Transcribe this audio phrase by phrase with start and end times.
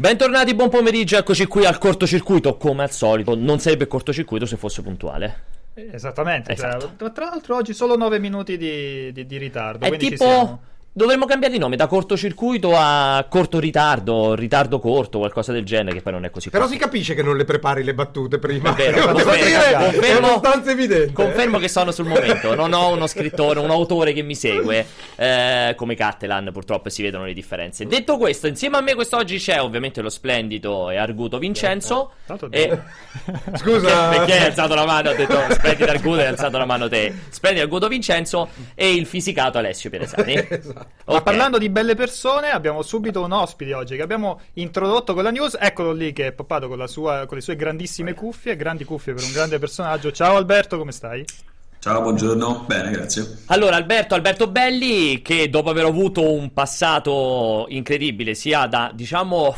[0.00, 4.80] Bentornati, buon pomeriggio, eccoci qui al cortocircuito, come al solito, non sarebbe cortocircuito se fosse
[4.80, 5.42] puntuale.
[5.74, 7.10] Esattamente, cioè, Esatto.
[7.10, 10.60] tra l'altro oggi solo 9 minuti di, di- di ritardo, È quindi ci tipo...
[10.98, 16.02] Dovremmo cambiare di nome da cortocircuito a corto ritardo, ritardo corto, qualcosa del genere, che
[16.02, 16.50] poi non è così.
[16.50, 16.76] Però corto.
[16.76, 18.74] si capisce che non le prepari le battute prima.
[18.74, 20.26] È vero, confermo, dire, confermo.
[20.26, 21.12] è abbastanza evidente.
[21.12, 25.74] Confermo che sono sul momento, non ho uno scrittore, un autore che mi segue, eh,
[25.76, 27.86] come Cattelan purtroppo si vedono le differenze.
[27.86, 32.10] Detto questo, insieme a me quest'oggi c'è ovviamente lo splendido e arguto Vincenzo.
[32.26, 32.76] Tanto- E...
[33.54, 34.08] Scusa.
[34.08, 35.10] Perché, perché hai alzato la mano?
[35.10, 37.14] Ha detto splendido arguto e hai alzato la mano te.
[37.28, 40.46] Splendido arguto Vincenzo e il fisicato Alessio Pieresani.
[40.58, 40.87] Esatto.
[41.06, 41.22] Ma Ok.
[41.22, 45.56] parlando di belle persone, abbiamo subito un ospite oggi che abbiamo introdotto con la news.
[45.58, 49.14] Eccolo lì che è poppato con, la sua- con le sue grandissime cuffie, grandi cuffie
[49.14, 50.12] per un grande personaggio.
[50.12, 51.24] Ciao Alberto, come stai?
[51.80, 52.64] Ciao, buongiorno.
[52.66, 53.38] Bene, grazie.
[53.46, 59.54] Allora, Alberto, Alberto Belli, che dopo aver avuto un passato incredibile, sia da, diciamo...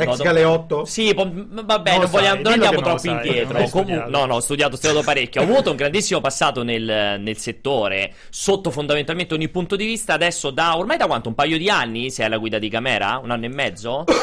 [0.00, 0.84] Ex no, do- Galeotto?
[0.84, 3.52] Sì, po- vabbè, Non non, vogliamo- non andiamo non troppo sai, indietro.
[3.52, 4.10] non hai Comu- studiato.
[4.10, 5.40] no, no, ho studiato, ho studiato parecchio.
[5.40, 10.14] Ho avuto un grandissimo passato nel, nel settore, sotto fondamentalmente ogni punto di vista.
[10.14, 11.28] Adesso da ormai da quanto?
[11.28, 13.20] Un paio di anni sei alla guida di Camera?
[13.22, 14.04] Un anno e mezzo?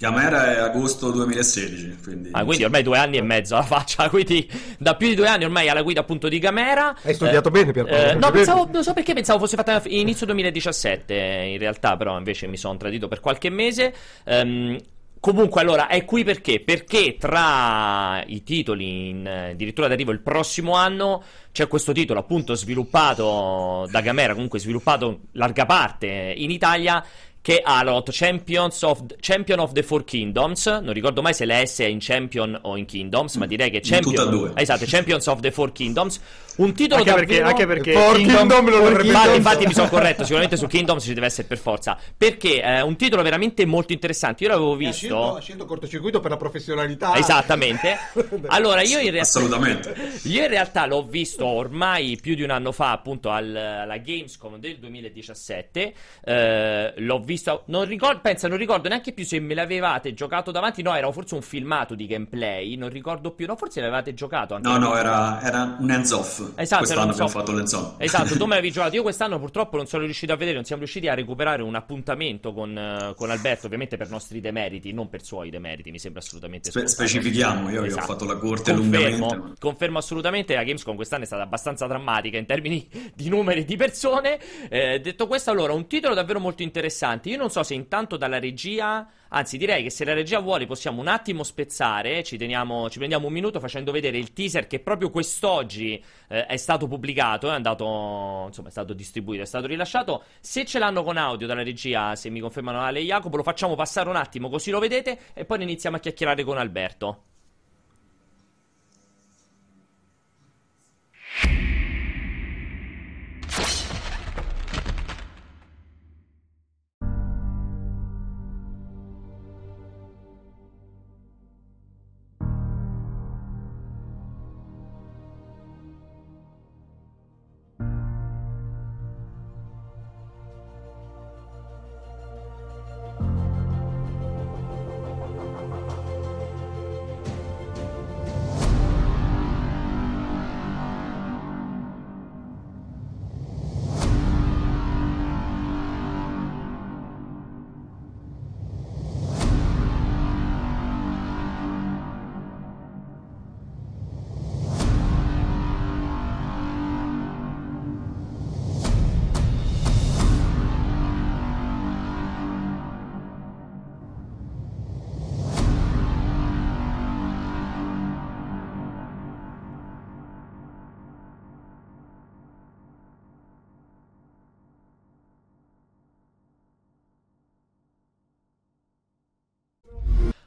[0.00, 2.30] Camera è agosto 2016, quindi...
[2.32, 4.08] Ah, quindi ormai due anni e mezzo alla faccia.
[4.10, 6.96] Quindi da più di due anni ormai alla guida appunto di Camera.
[7.02, 11.14] Hai studiato bene, Pierpaolo, eh, no, pensavo, non so perché pensavo fosse fatta inizio 2017.
[11.52, 13.92] In realtà, però, invece mi sono tradito per qualche mese.
[14.24, 14.78] Ehm,
[15.20, 16.60] Comunque, allora, è qui perché?
[16.60, 22.54] Perché tra i titoli in eh, addirittura d'arrivo il prossimo anno c'è questo titolo appunto
[22.54, 27.04] sviluppato da Gamera, comunque sviluppato larga parte in Italia,
[27.42, 30.66] che è Alot Champions of, Champion of the Four Kingdoms.
[30.66, 33.80] Non ricordo mai se la S è in Champion o in Kingdoms, ma direi che
[33.80, 34.28] Champion...
[34.30, 34.52] due.
[34.56, 36.20] Esatto, Champions of the Four Kingdoms.
[36.56, 37.48] Un titolo Anche perché, davvero...
[37.48, 41.02] anche perché For Kingdom lo For dovrebbe- Infatti, infatti mi sono corretto, sicuramente su Kingdoms
[41.04, 41.96] ci deve essere per forza.
[42.14, 44.44] Perché è un titolo veramente molto interessante.
[44.44, 45.34] Io l'avevo Ha scelto, visto.
[45.36, 47.16] ha scelto cortocircuito per la professionalità.
[47.16, 47.96] Esattamente.
[48.48, 49.38] Allora, io in realtà.
[49.38, 49.94] Assolutamente.
[50.24, 54.56] Io in realtà l'ho visto ormai più di un anno fa, appunto, al- alla Gamescom
[54.58, 55.92] del 2017.
[56.24, 57.28] Eh, l'ho visto.
[57.66, 60.82] Non ricordo, pensa, non ricordo neanche più se me l'avevate giocato davanti.
[60.82, 62.76] No, era forse un filmato di gameplay.
[62.76, 63.46] Non ricordo più.
[63.46, 64.68] No, forse l'avevate giocato anche.
[64.68, 66.52] No, no, era, era un hands-off.
[66.56, 67.94] Esatto, era Quest'anno abbiamo fatto l'hands-on.
[67.98, 68.94] Esatto, tu me l'avevi giocato.
[68.96, 72.52] Io quest'anno purtroppo non sono riuscito a vedere, non siamo riusciti a recuperare un appuntamento
[72.52, 76.70] con, eh, con Alberto, ovviamente per nostri demeriti, non per suoi demeriti, mi sembra assolutamente
[76.70, 78.06] Spe- specifichiamo, io vi ho Esatto.
[78.06, 79.60] fatto la corte Confermo, lungamente.
[79.60, 84.38] confermo assolutamente, la Gamescom quest'anno è stata abbastanza drammatica in termini di numeri di persone.
[84.68, 87.19] Eh, detto questo, allora, un titolo davvero molto interessante.
[87.28, 91.00] Io non so se intanto dalla regia, anzi direi che se la regia vuole possiamo
[91.00, 95.10] un attimo spezzare, ci, teniamo, ci prendiamo un minuto facendo vedere il teaser che proprio
[95.10, 100.24] quest'oggi eh, è stato pubblicato, è andato, insomma, è stato distribuito, è stato rilasciato.
[100.40, 103.74] Se ce l'hanno con audio dalla regia, se mi confermano Ale e Jacopo, lo facciamo
[103.74, 107.29] passare un attimo così lo vedete e poi ne iniziamo a chiacchierare con Alberto.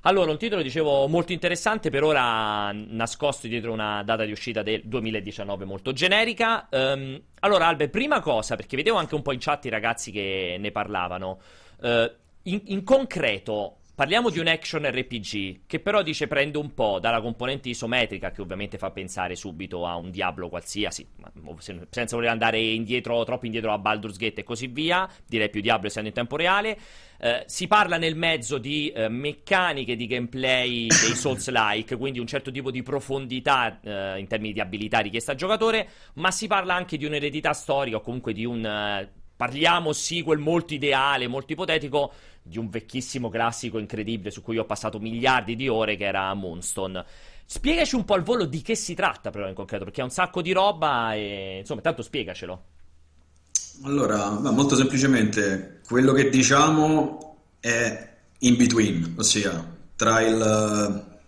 [0.05, 4.81] Allora, un titolo, dicevo, molto interessante, per ora nascosto dietro una data di uscita del
[4.83, 6.67] 2019 molto generica.
[6.69, 10.57] Ehm, allora, Albe, prima cosa, perché vedevo anche un po' in chat i ragazzi che
[10.59, 11.39] ne parlavano.
[11.81, 16.99] Eh, in, in concreto, parliamo di un action RPG, che però dice prende un po'
[16.99, 21.07] dalla componente isometrica, che ovviamente fa pensare subito a un Diablo qualsiasi,
[21.89, 25.87] senza voler andare indietro, troppo indietro a Baldur's Gate e così via, direi più Diablo
[25.87, 26.77] essendo in tempo reale.
[27.19, 32.51] Eh, si parla nel mezzo di eh, meccaniche di gameplay dei Souls-like, quindi un certo
[32.51, 36.97] tipo di profondità eh, in termini di abilità richiesta al giocatore, ma si parla anche
[36.97, 39.11] di un'eredità storica o comunque di un...
[39.35, 44.99] parliamo sequel molto ideale, molto ipotetico di un vecchissimo classico incredibile su cui ho passato
[44.99, 47.05] miliardi di ore che era Moonstone.
[47.45, 50.09] Spiegaci un po' al volo di che si tratta però in concreto, perché è un
[50.09, 52.63] sacco di roba e insomma, tanto spiegacelo.
[53.83, 61.19] Allora, molto semplicemente, quello che diciamo è in between, ossia tra il eh,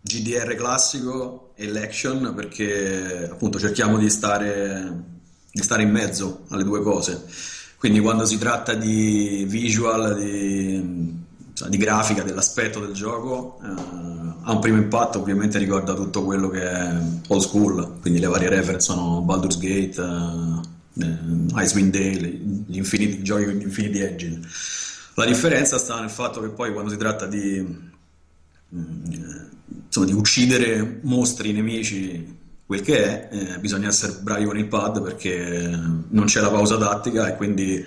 [0.00, 5.04] GDR classico e l'action, perché appunto cerchiamo di stare,
[5.52, 7.24] di stare in mezzo alle due cose.
[7.76, 11.14] Quindi quando si tratta di visual, di,
[11.52, 13.66] cioè, di grafica, dell'aspetto del gioco, eh,
[14.44, 18.48] ha un primo impatto, ovviamente ricorda tutto quello che è old school, quindi le varie
[18.48, 22.28] reference sono Baldur's Gate, eh, eh Icewind Dale,
[22.66, 24.40] gli infiniti, giochi con gli infiniti engine.
[25.14, 27.60] La differenza sta nel fatto che poi quando si tratta di,
[28.74, 29.04] mm,
[29.84, 35.02] insomma, di uccidere mostri, nemici, quel che è, eh, bisogna essere bravi con il pad
[35.02, 35.68] perché
[36.08, 37.84] non c'è la pausa tattica e quindi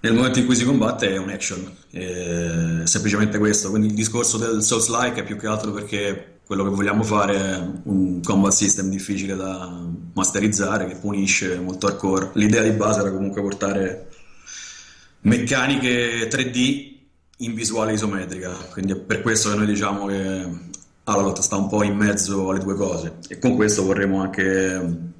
[0.00, 3.70] nel momento in cui si combatte è un action, è semplicemente questo.
[3.70, 7.70] Quindi il discorso del Souls-like è più che altro perché quello che vogliamo fare è
[7.84, 9.82] un combat system difficile da
[10.12, 12.32] masterizzare che punisce molto hardcore.
[12.34, 14.08] L'idea di base era comunque portare
[15.20, 16.92] meccaniche 3D
[17.38, 20.46] in visuale isometrica, quindi è per questo che noi diciamo che
[21.04, 25.12] Alalot sta un po' in mezzo alle due cose e con questo vorremmo anche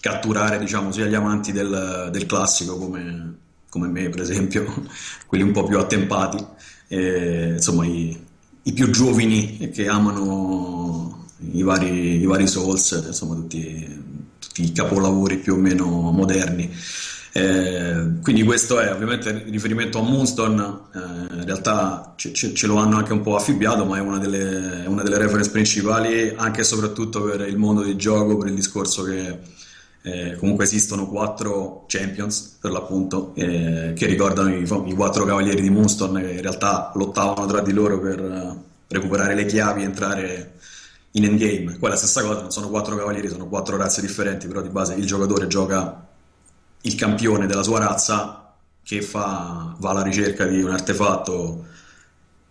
[0.00, 3.36] catturare diciamo, sia gli amanti del, del classico come,
[3.70, 4.86] come, me per esempio,
[5.26, 6.44] quelli un po' più attempati,
[6.88, 8.16] e, insomma i,
[8.62, 14.02] i più giovani che amano i vari, i vari Souls, insomma tutti,
[14.38, 16.70] tutti i capolavori più o meno moderni.
[17.36, 22.66] Eh, quindi questo è ovviamente il riferimento a Moonstone, eh, in realtà ce, ce, ce,
[22.68, 26.60] lo hanno anche un po' affibbiato, ma è una delle, una delle, reference principali anche
[26.60, 29.38] e soprattutto per il mondo di gioco, per il discorso che
[30.02, 35.70] eh, comunque esistono quattro champions per l'appunto eh, che ricordano i, i, quattro cavalieri di
[35.70, 40.52] Moonstone che in realtà lottavano tra di loro per eh, recuperare le chiavi e entrare
[41.12, 41.78] in endgame.
[41.78, 44.68] Qua è la stessa cosa, non sono quattro cavalieri, sono quattro razze differenti, però di
[44.68, 46.12] base il giocatore gioca
[46.84, 51.64] il campione della sua razza che fa, va alla ricerca di un artefatto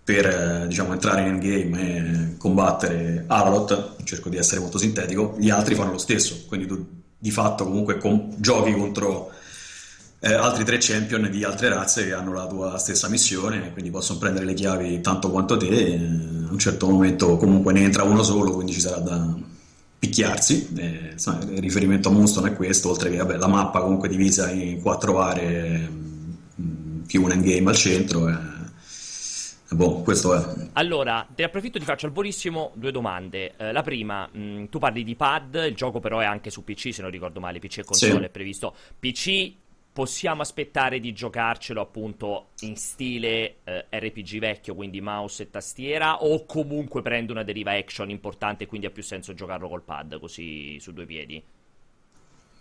[0.03, 5.49] per eh, diciamo, entrare in endgame e combattere Avalot, cerco di essere molto sintetico, gli
[5.49, 6.85] altri fanno lo stesso, quindi tu
[7.17, 9.31] di fatto comunque com- giochi contro
[10.19, 14.19] eh, altri tre champion di altre razze che hanno la tua stessa missione, quindi possono
[14.19, 18.51] prendere le chiavi tanto quanto te, a un certo momento comunque ne entra uno solo,
[18.51, 19.35] quindi ci sarà da,
[20.03, 20.73] picchiarsi.
[20.75, 24.51] Eh, insomma, il riferimento a Moonstone è questo, oltre che vabbè, la mappa comunque divisa
[24.51, 28.27] in quattro aree mh, mm, più un endgame al centro.
[28.27, 28.35] Eh,
[29.69, 30.67] boh, questo è.
[30.73, 33.53] Allora, te approfitto ti faccio al volissimo due domande.
[33.55, 36.65] Eh, la prima, mh, mm, tu parli di pad, il gioco però è anche su
[36.65, 38.23] PC, se non ricordo male, PC e console sì.
[38.25, 38.75] è previsto.
[38.99, 39.53] PC
[39.93, 46.45] possiamo aspettare di giocarcelo appunto in stile eh, RPG vecchio, quindi mouse e tastiera, o
[46.45, 50.91] comunque prende una deriva action importante quindi ha più senso giocarlo col pad così su
[50.91, 51.41] due piedi?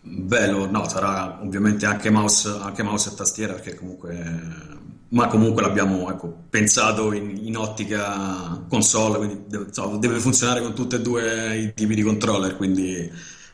[0.05, 4.81] Bello, no, sarà ovviamente anche mouse, anche mouse e tastiera perché comunque
[5.13, 10.95] ma comunque l'abbiamo ecco, pensato in, in, ottica console, quindi deve, deve, funzionare con tutti
[10.95, 13.11] e due i tipi di controller, quindi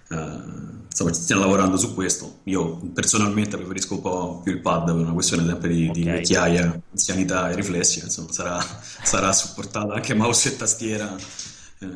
[0.08, 2.40] uh, insomma, stiamo lavorando su questo.
[2.44, 6.02] Io personalmente preferisco un po' più il pad per una questione sempre di, okay.
[6.02, 8.00] di vecchiaia, anzianità e riflessi.
[8.00, 8.60] Insomma, sarà,
[9.02, 11.16] sarà supportata anche mouse e tastiera
[11.80, 11.86] eh,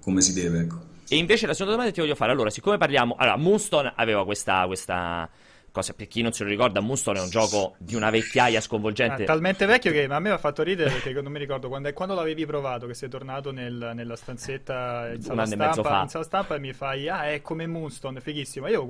[0.00, 0.60] come si deve.
[0.60, 0.86] Ecco.
[1.08, 3.14] E invece la seconda domanda che ti voglio fare, allora, siccome parliamo...
[3.16, 5.28] Allora, Moonstone aveva questa, questa
[5.70, 9.22] cosa per chi non se lo ricorda, Moonstone è un gioco di una vecchiaia sconvolgente.
[9.22, 11.92] È talmente vecchio che a me mi ha fatto ridere perché non mi ricordo quando,
[11.92, 16.54] quando l'avevi provato, che sei tornato nel, nella stanzetta in sala, stampa, in sala stampa
[16.54, 18.66] e mi fai, ah, è come Moonstone, fighissimo.
[18.68, 18.86] Io,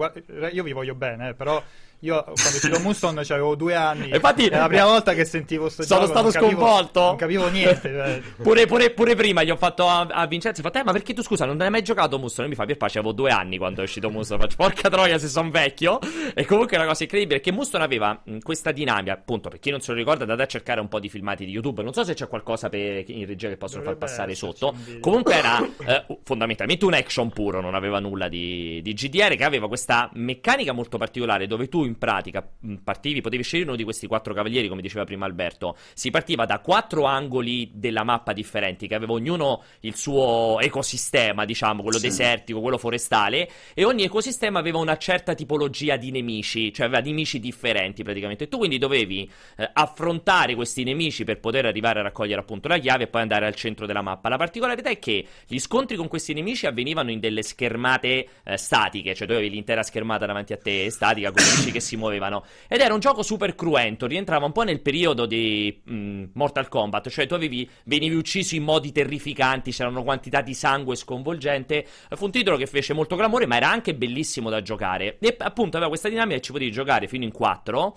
[0.52, 1.62] io vi voglio bene, eh, però
[2.00, 4.10] io quando do Moonstone avevo due anni.
[4.10, 6.16] Infatti, è la prima volta che sentivo sto sono gioco.
[6.16, 7.00] Sono stato sconvolto.
[7.00, 7.90] Non capivo niente.
[7.90, 8.22] Cioè.
[8.40, 10.60] pure, pure, pure, prima gli ho fatto a, a Vincenzo.
[10.60, 12.46] Ho fatto, eh, ma perché tu scusa, non hai mai giocato Moonstone?
[12.46, 14.42] E mi fa per pace, avevo due anni quando è uscito Moonstone.
[14.42, 15.98] Faccio, porca troia, se sono vecchio.
[16.34, 17.40] E comunque è una cosa incredibile.
[17.40, 19.14] Che Moonstone aveva mh, questa dinamica.
[19.14, 21.50] Appunto, per chi non se lo ricorda, andate a cercare un po' di filmati di
[21.50, 21.82] YouTube.
[21.82, 24.72] Non so se c'è qualcosa per, in regia che possono Dovrebbe far passare sotto.
[25.00, 29.34] Comunque era eh, fondamentalmente un action puro, non aveva nulla di, di GDR.
[29.34, 32.49] Che aveva questa meccanica molto particolare dove tu in pratica
[32.85, 35.76] partivi, potevi scegliere uno di questi quattro cavalieri, come diceva prima Alberto.
[35.95, 41.83] Si partiva da quattro angoli della mappa differenti, che aveva ognuno il suo ecosistema, diciamo,
[41.83, 42.07] quello sì.
[42.07, 47.40] desertico, quello forestale, e ogni ecosistema aveva una certa tipologia di nemici, cioè aveva nemici
[47.40, 48.45] differenti praticamente.
[48.45, 52.78] E tu quindi dovevi eh, affrontare questi nemici per poter arrivare a raccogliere appunto la
[52.78, 54.28] chiave e poi andare al centro della mappa.
[54.28, 59.14] La particolarità è che gli scontri con questi nemici avvenivano in delle schermate eh, statiche,
[59.14, 62.44] cioè tu avevi l'intera schermata davanti a te statica con nemici che che si muovevano.
[62.68, 66.68] Ed era un gioco super cruento, rientrava un po' nel periodo di mh, mm, Mortal
[66.68, 71.87] Kombat, cioè tu avevi, venivi ucciso in modi terrificanti, c'erano quantità di sangue sconvolgente.
[72.11, 75.18] Fu un titolo che fece molto clamore, ma era anche bellissimo da giocare.
[75.20, 77.97] E appunto aveva questa dinamica che ci potevi giocare fino in quattro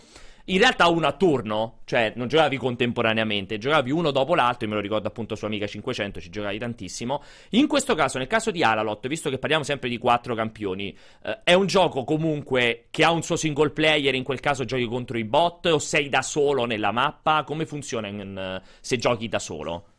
[0.52, 4.76] in realtà uno a turno, cioè non giocavi contemporaneamente, giocavi uno dopo l'altro, io me
[4.76, 7.24] lo ricordo appunto su Amiga 500, ci giocavi tantissimo.
[7.52, 11.40] In questo caso, nel caso di Alalot, visto che parliamo sempre di quattro campioni, eh,
[11.44, 15.18] è un gioco comunque che ha un suo single player, in quel caso giochi contro
[15.18, 17.44] i bot o sei da solo nella mappa?
[17.44, 19.91] Come funziona in, se giochi da solo?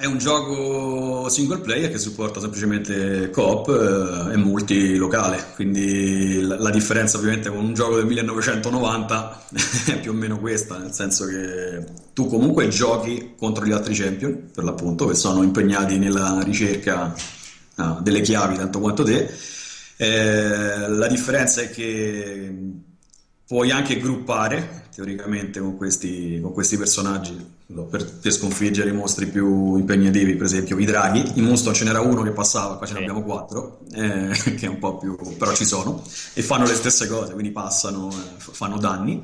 [0.00, 7.18] È un gioco single player che supporta semplicemente coop eh, e multilocale, quindi la, differenza
[7.18, 9.44] ovviamente con un gioco del 1990
[9.92, 14.48] è più o meno questa, nel senso che tu comunque giochi contro gli altri champion,
[14.54, 17.14] per l'appunto, che sono impegnati nella ricerca
[17.74, 19.30] ah, delle chiavi tanto quanto te.
[19.98, 22.56] Eh, la differenza è che
[23.46, 27.58] puoi anche gruppare teoricamente con questi, con questi personaggi
[27.88, 31.32] per, sconfiggere i mostri più impegnativi, per esempio i draghi.
[31.34, 34.68] In Moonstone ce n'era uno che passava, qua ce ne abbiamo quattro, eh, che è
[34.68, 35.16] un po' più...
[35.38, 36.02] però ci sono,
[36.34, 39.20] e fanno le stesse cose, quindi passano, eh, fanno danni,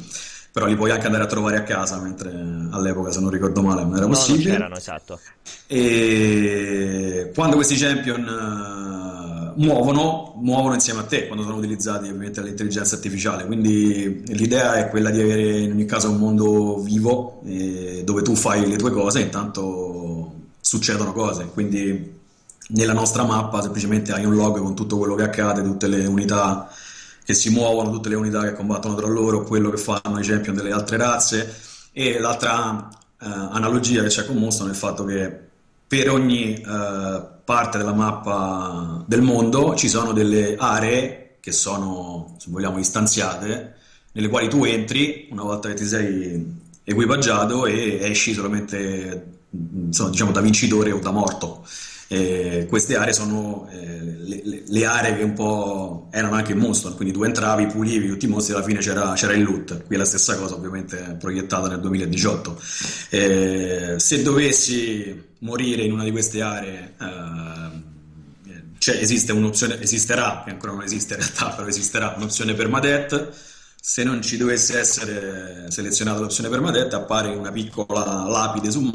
[0.53, 2.31] però li puoi anche andare a trovare a casa, mentre
[2.71, 4.45] all'epoca, se non ricordo male, non era possibile.
[4.45, 5.21] No, non c'erano, esatto.
[5.67, 8.25] E quando questi champion
[9.57, 13.47] muovono, muovono insieme a te quando sono utilizzati ovviamente dall'intelligenza artificiale.
[13.47, 18.35] Quindi l'idea è quella di avere in ogni caso un mondo vivo eh, dove tu
[18.35, 21.47] fai le tue cose e intanto succedono cose.
[21.53, 22.15] Quindi
[22.69, 26.71] nella nostra mappa semplicemente hai un log con tutto quello che accade, tutte le unità
[27.25, 30.55] che si muovono, tutte le unità che combattono tra loro, quello che fanno i champion
[30.55, 31.55] delle altre razze.
[31.93, 32.89] E l'altra
[33.21, 35.45] eh, analogia che c'è con Monstro è il fatto che
[35.87, 42.49] per ogni eh, parte della mappa del mondo ci sono delle aree che sono, se
[42.50, 43.75] vogliamo, istanziate,
[44.12, 46.45] nelle quali tu entri una volta che ti sei
[46.83, 51.65] equipaggiato e esci solamente insomma, diciamo, da vincitore o da morto.
[52.09, 54.00] Eh, queste aree sono eh,
[54.45, 58.26] le, le, aree che un po' erano anche in Moonstone, quindi tu entravi, pulivi tutti
[58.26, 59.85] i mostri e alla fine c'era, c'era, il loot.
[59.85, 62.61] Qui è la stessa cosa, ovviamente proiettata nel 2018.
[63.11, 67.85] Eh, se dovessi morire in una di queste aree, eh,
[68.78, 73.55] cioè esiste un'opzione, esisterà, che ancora non esiste in realtà, però esisterà un'opzione permadeath.
[73.81, 78.90] Se non ci dovesse essere selezionata l'opzione permadeath, appare una piccola lapide su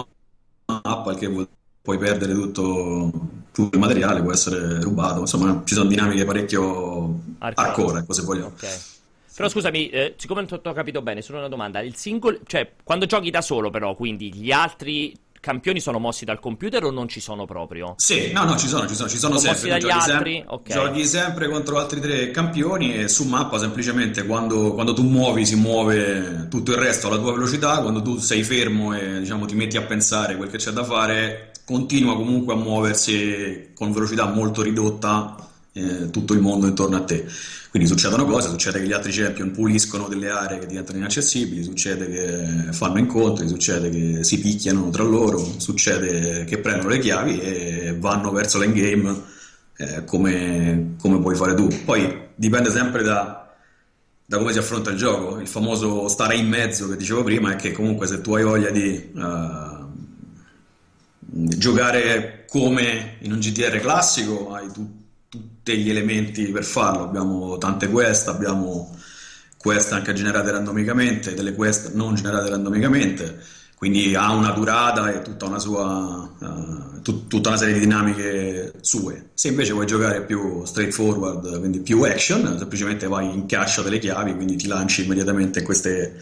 [0.65, 1.48] mappa, che vuol
[1.81, 3.12] puoi perdere tutto,
[3.51, 8.48] tutto, il materiale, può essere rubato, insomma ci sono dinamiche parecchio hardcore, ecco se vogliamo.
[8.48, 8.77] Okay.
[9.36, 13.07] Però scusami, eh, siccome non ho capito bene, solo una domanda, il single, cioè quando
[13.07, 17.19] giochi da solo però, quindi gli altri campioni sono mossi dal computer o non ci
[17.19, 17.95] sono proprio?
[17.98, 19.69] Sì, no, no, ci sono, ci sono, ci sono, sono sempre.
[19.69, 20.33] Mossi dagli giochi altri?
[20.36, 20.74] Sem- okay.
[20.74, 25.55] Giochi sempre contro altri tre campioni e su mappa semplicemente quando, quando, tu muovi si
[25.55, 29.75] muove tutto il resto alla tua velocità, quando tu sei fermo e diciamo ti metti
[29.75, 35.36] a pensare quel che c'è da fare continua comunque a muoversi con velocità molto ridotta
[35.74, 37.25] eh, tutto il mondo intorno a te.
[37.70, 42.10] Quindi succedono cose, succede che gli altri champion puliscono delle aree che diventano inaccessibili, succede
[42.10, 47.96] che fanno incontri, succede che si picchiano tra loro, succede che prendono le chiavi e
[47.98, 49.22] vanno verso l'endgame
[49.78, 51.68] eh, come, come puoi fare tu.
[51.86, 53.56] Poi dipende sempre da,
[54.25, 55.40] da, come si affronta il gioco.
[55.40, 58.70] Il famoso stare in mezzo che dicevo prima è che comunque se tu hai voglia
[58.70, 59.12] di...
[59.13, 59.80] Uh,
[61.34, 65.00] giocare come in un GTR classico hai tu,
[65.31, 68.93] tutti gli elementi per farlo, abbiamo tante quest, abbiamo
[69.55, 73.39] quest anche generate randomicamente, delle quest non generate randomicamente,
[73.77, 78.73] quindi ha una durata e tutta una sua uh, tut, tutta una serie di dinamiche
[78.81, 79.29] sue.
[79.33, 84.35] Se invece vuoi giocare più straightforward, quindi più action, semplicemente vai in caccia delle chiavi,
[84.35, 86.19] quindi ti lanci immediatamente in queste,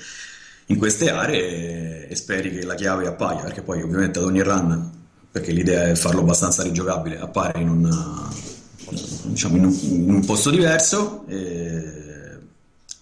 [0.68, 4.44] in queste aree e, e speri che la chiave appaia, perché poi ovviamente ad ogni
[4.44, 4.98] run
[5.32, 8.28] perché l'idea è farlo abbastanza rigiocabile, appare in un,
[8.90, 11.26] diciamo, in un, in un posto diverso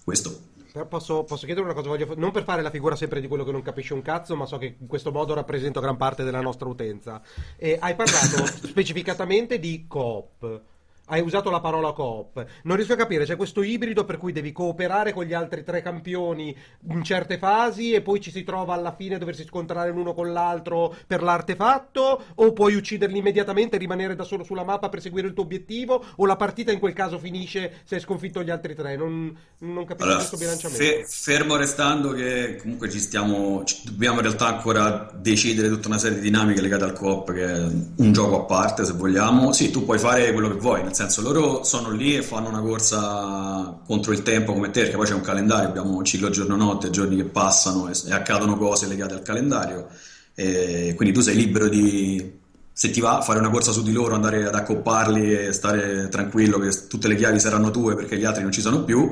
[0.04, 0.46] questo.
[0.88, 1.90] Posso, posso, chiedere una cosa?
[1.90, 4.46] Voglio, non per fare la figura sempre di quello che non capisce un cazzo, ma
[4.46, 7.22] so che in questo modo rappresento gran parte della nostra utenza.
[7.58, 10.62] E hai parlato specificatamente di coop
[11.08, 12.46] hai usato la parola coop.
[12.64, 15.82] Non riesco a capire, c'è questo ibrido per cui devi cooperare con gli altri tre
[15.82, 16.56] campioni
[16.90, 20.32] in certe fasi e poi ci si trova alla fine a doversi scontrare l'uno con
[20.32, 25.28] l'altro per l'artefatto o puoi ucciderli immediatamente e rimanere da solo sulla mappa per seguire
[25.28, 28.76] il tuo obiettivo o la partita in quel caso finisce se hai sconfitto gli altri
[28.76, 28.96] tre.
[28.96, 30.84] Non, non capisco allora, questo bilanciamento.
[30.84, 35.98] Fe- fermo restando che comunque ci stiamo, ci dobbiamo in realtà ancora decidere tutta una
[35.98, 39.54] serie di dinamiche legate al coop che è un gioco a parte se vogliamo.
[39.54, 42.62] Sì, tu puoi fare quello che vuoi, nel senso loro sono lì e fanno una
[42.62, 46.90] corsa contro il tempo come te, perché poi c'è un calendario, abbiamo un ciclo giorno-notte,
[46.90, 49.88] giorni che passano e, e accadono cose legate al calendario,
[50.34, 52.40] e quindi tu sei libero di,
[52.74, 56.58] se ti va, fare una corsa su di loro, andare ad accopparli e stare tranquillo
[56.58, 59.08] che tutte le chiavi saranno tue perché gli altri non ci sono più,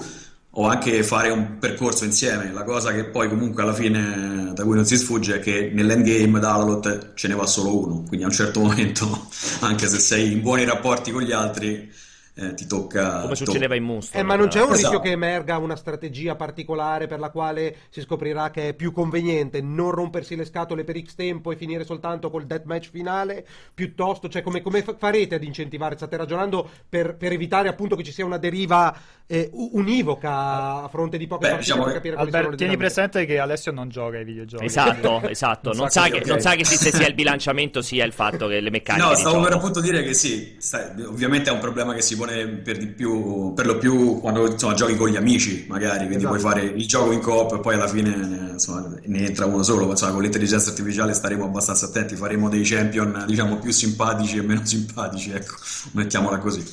[0.58, 2.52] o anche fare un percorso insieme.
[2.52, 6.40] La cosa che poi comunque alla fine da cui non si sfugge è che nell'endgame
[6.40, 9.28] da Alot ce ne va solo uno, quindi a un certo momento,
[9.62, 11.92] anche se sei in buoni rapporti con gli altri,
[12.38, 13.22] eh, ti tocca.
[13.22, 14.22] Come succedeva to- in Moonstone.
[14.22, 14.78] Eh, ma non c'è un esatto.
[14.78, 19.62] rischio che emerga una strategia particolare per la quale si scoprirà che è più conveniente
[19.62, 23.48] non rompersi le scatole per X tempo e finire soltanto col deathmatch finale?
[23.74, 25.96] Piuttosto, cioè, come, come farete ad incentivare?
[25.96, 28.94] State ragionando per, per, evitare appunto che ci sia una deriva
[29.28, 33.40] eh, univoca a fronte di poche Beh, partite diciamo per capire Albert, tieni presente che
[33.40, 34.66] Alessio non gioca ai videogiochi.
[34.66, 35.70] Esatto, esatto.
[35.70, 38.60] non, non, sa che, non, sa che, esiste sia il bilanciamento sia il fatto che
[38.60, 39.08] le meccaniche.
[39.08, 42.46] No, stavo per appunto dire che sì, stai, ovviamente è un problema che si pone
[42.46, 46.38] per di più, per lo più quando insomma, giochi con gli amici, magari, quindi esatto.
[46.38, 49.90] puoi fare il gioco in coop e poi alla fine insomma, ne entra uno solo.
[49.90, 54.62] Insomma, con l'intelligenza artificiale staremo abbastanza attenti, faremo dei champion diciamo più simpatici e meno
[54.66, 55.56] simpatici, ecco,
[55.94, 56.64] mettiamola così.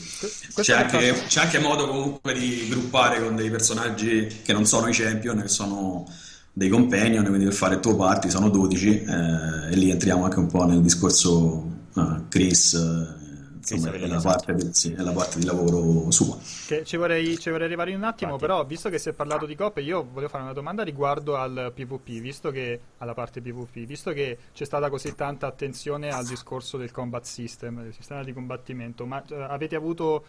[0.54, 4.92] C'è anche, c'è anche modo comunque di gruppare con dei personaggi che non sono i
[4.92, 6.06] champion, che sono
[6.52, 10.38] dei companion, quindi per fare il tuo party sono 12 eh, e lì entriamo anche
[10.38, 12.72] un po' nel discorso uh, Chris.
[12.72, 13.20] Uh,
[13.56, 16.36] insomma, è la, parte del, sì, è la parte di lavoro sua.
[16.66, 18.52] Che ci, vorrei, ci vorrei arrivare un attimo, Infatti.
[18.52, 21.72] però, visto che si è parlato di coppe, io volevo fare una domanda riguardo al
[21.74, 26.76] PvP, visto che alla parte PvP, visto che c'è stata così tanta attenzione al discorso
[26.76, 30.24] del combat system, del sistema di combattimento, ma uh, avete avuto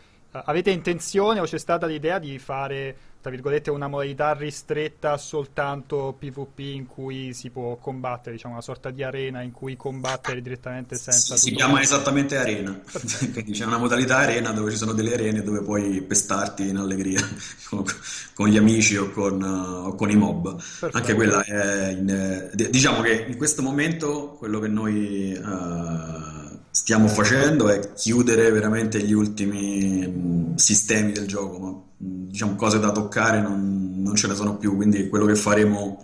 [0.45, 6.59] avete intenzione o c'è stata l'idea di fare tra virgolette, una modalità ristretta soltanto PvP
[6.59, 11.37] in cui si può combattere, diciamo una sorta di arena in cui combattere direttamente senza...
[11.37, 12.77] Si, si chiama esattamente arena,
[13.31, 17.25] quindi c'è una modalità arena dove ci sono delle arene dove puoi pestarti in allegria
[17.69, 17.85] con,
[18.33, 20.57] con gli amici o con, o con i mob.
[20.57, 20.97] Perfetto.
[20.97, 21.91] Anche quella è...
[21.91, 25.33] In, eh, diciamo che in questo momento quello che noi...
[25.41, 26.32] Uh,
[26.75, 32.91] stiamo facendo è chiudere veramente gli ultimi mh, sistemi del gioco, ma diciamo, cose da
[32.91, 36.03] toccare non, non, ce ne sono più, quindi quello che faremo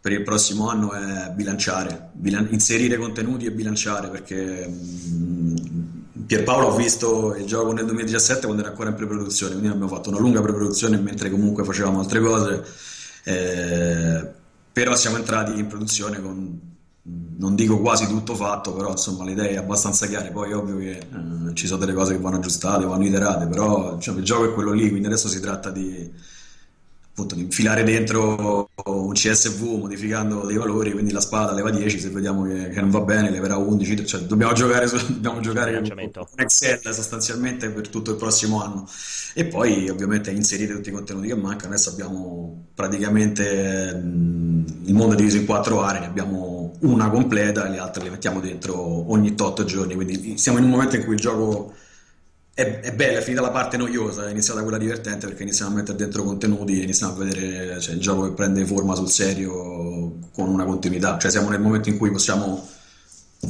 [0.00, 5.54] per il prossimo anno è bilanciare, bilan- inserire contenuti e bilanciare, perché mh,
[6.26, 10.10] Pierpaolo ha visto il gioco nel 2017 quando era ancora in pre-produzione, quindi abbiamo fatto
[10.10, 12.64] una lunga pre-produzione mentre comunque facevamo altre cose,
[13.24, 14.28] eh,
[14.72, 16.67] però siamo entrati in produzione con
[17.38, 20.98] non dico quasi tutto fatto, però insomma le idee abbastanza chiare, poi è ovvio che
[20.98, 24.52] eh, ci sono delle cose che vanno aggiustate, vanno iterate, però diciamo, il gioco è
[24.52, 26.10] quello lì, quindi adesso si tratta di,
[27.18, 32.10] appunto, di infilare dentro un CSV modificando dei valori, quindi la spada leva 10, se
[32.10, 36.28] vediamo che, che non va bene leverà 11, cioè dobbiamo giocare, su, dobbiamo giocare con
[36.36, 38.88] Excel sostanzialmente per tutto il prossimo anno.
[39.34, 45.14] E poi ovviamente inserire tutti i contenuti che mancano, adesso abbiamo praticamente mh, il mondo
[45.14, 49.10] è diviso in quattro aree, ne abbiamo una completa e le altre le mettiamo dentro
[49.10, 49.94] ogni 8 giorni.
[49.94, 51.74] Quindi siamo in un momento in cui il gioco
[52.58, 55.74] è, è bello, è finita la parte noiosa, è iniziata quella divertente perché iniziamo a
[55.76, 60.18] mettere dentro contenuti e iniziamo a vedere cioè, il gioco che prende forma sul serio
[60.32, 61.16] con una continuità.
[61.18, 62.66] Cioè siamo nel momento in cui possiamo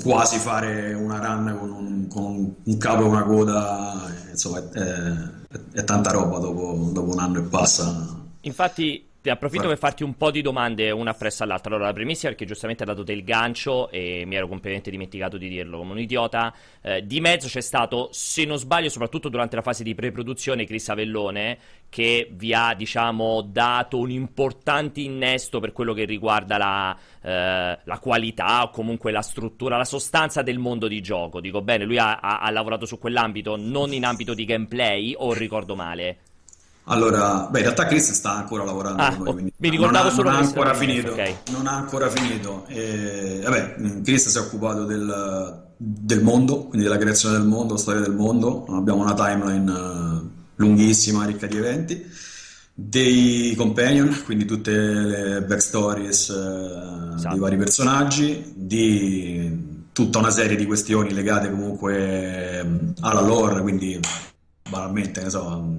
[0.03, 5.59] quasi fare una run con un, con un capo e una coda, insomma è, è,
[5.73, 8.14] è tanta roba dopo, dopo un anno e passa.
[8.42, 9.69] Infatti ti approfitto Beh.
[9.69, 11.71] per farti un po' di domande una appresso all'altra.
[11.71, 15.49] Allora, la primissima perché giustamente ha dato del gancio e mi ero completamente dimenticato di
[15.49, 16.55] dirlo come un idiota.
[16.83, 20.88] Eh, di mezzo c'è stato, se non sbaglio, soprattutto durante la fase di pre-produzione, Chris
[20.88, 27.79] Avellone, che vi ha, diciamo, dato un importante innesto per quello che riguarda la, eh,
[27.83, 31.41] la qualità o comunque la struttura, la sostanza del mondo di gioco.
[31.41, 35.33] Dico bene, lui ha, ha, ha lavorato su quell'ambito, non in ambito di gameplay, o
[35.33, 36.19] ricordo male?
[36.90, 40.14] Allora, beh, in realtà Chris sta ancora lavorando ah, con noi, mi ricordavo non ha,
[40.14, 41.12] solo non ha ancora finito.
[41.12, 41.37] Okay.
[41.51, 42.64] Non ha ancora finito.
[42.68, 48.01] E, vabbè, Chris si è occupato del, del, mondo, quindi della creazione del mondo, storia
[48.01, 48.64] del mondo.
[48.70, 52.11] Abbiamo una timeline uh, lunghissima, ricca di eventi.
[52.72, 57.29] Dei companion, quindi tutte le backstories uh, esatto.
[57.31, 64.01] dei vari personaggi, di tutta una serie di questioni legate comunque um, alla lore, quindi
[64.68, 65.76] banalmente, ne so,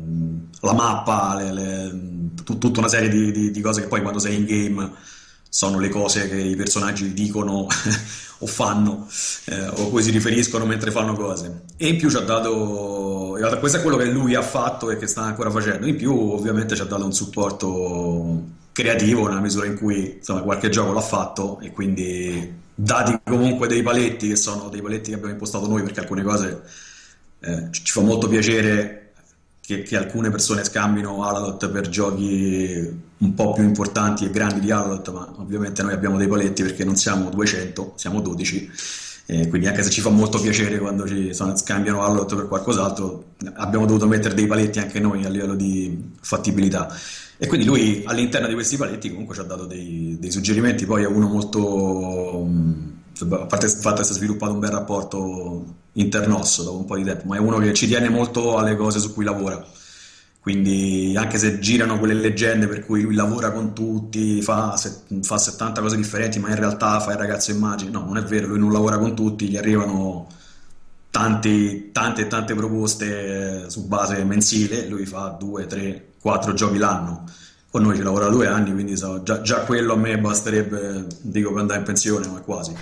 [0.62, 2.00] la mappa, le, le,
[2.44, 4.92] tut, tutta una serie di, di, di, cose che poi quando sei in game
[5.50, 7.68] sono le cose che i personaggi dicono
[8.42, 9.08] o fanno
[9.46, 11.64] eh, o cui si riferiscono mentre fanno cose.
[11.78, 15.08] E in più ci ha dato, questo è quello che lui ha fatto e che
[15.08, 19.78] sta ancora facendo, in più ovviamente ci ha dato un supporto creativo nella misura in
[19.78, 24.82] cui insomma, qualche gioco l'ha fatto e quindi dati comunque dei paletti che sono dei
[24.82, 26.64] paletti che abbiamo impostato noi perché alcune cose
[27.42, 29.12] eh, ci fa molto piacere
[29.62, 34.72] che, che, alcune persone scambino Alalot per giochi un po' più importanti e grandi di
[34.72, 38.72] Alalot, ma ovviamente noi abbiamo dei paletti perché non siamo 200, siamo 12.
[39.28, 43.36] Eh, quindi anche se ci fa molto piacere quando ci insomma, scambiano Alalot per qualcos'altro,
[43.54, 46.92] abbiamo dovuto mettere dei paletti anche noi a livello di fattibilità.
[47.38, 51.04] E quindi lui all'interno di questi paletti comunque ci ha dato dei, dei suggerimenti, poi
[51.04, 52.48] è uno molto...
[53.30, 56.96] a parte il fatto che si è sviluppato un bel rapporto internosso dopo un po'
[56.96, 59.66] di tempo, ma è uno che ci tiene molto alle cose su cui lavora.
[60.42, 64.76] Quindi anche se girano quelle leggende per cui lui lavora con tutti, fa,
[65.22, 68.48] fa 70 cose differenti, ma in realtà fa il ragazzo immagini, no, non è vero,
[68.48, 70.28] lui non lavora con tutti, gli arrivano
[71.12, 77.26] tanti, tante e tante proposte su base mensile, lui fa due, tre, quattro giochi l'anno.
[77.72, 81.52] Con noi ci lavora due anni, quindi so, già, già, quello a me basterebbe, dico
[81.52, 82.74] per andare in pensione, ma quasi.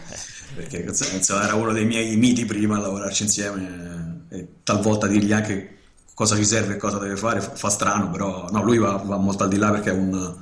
[0.56, 5.78] Perché cazzo, era uno dei miei miti prima lavorarci insieme e talvolta dirgli anche
[6.17, 9.17] cosa ci serve e cosa deve fare fa, fa strano, però no, lui va, va,
[9.17, 10.34] molto al di là perché è un,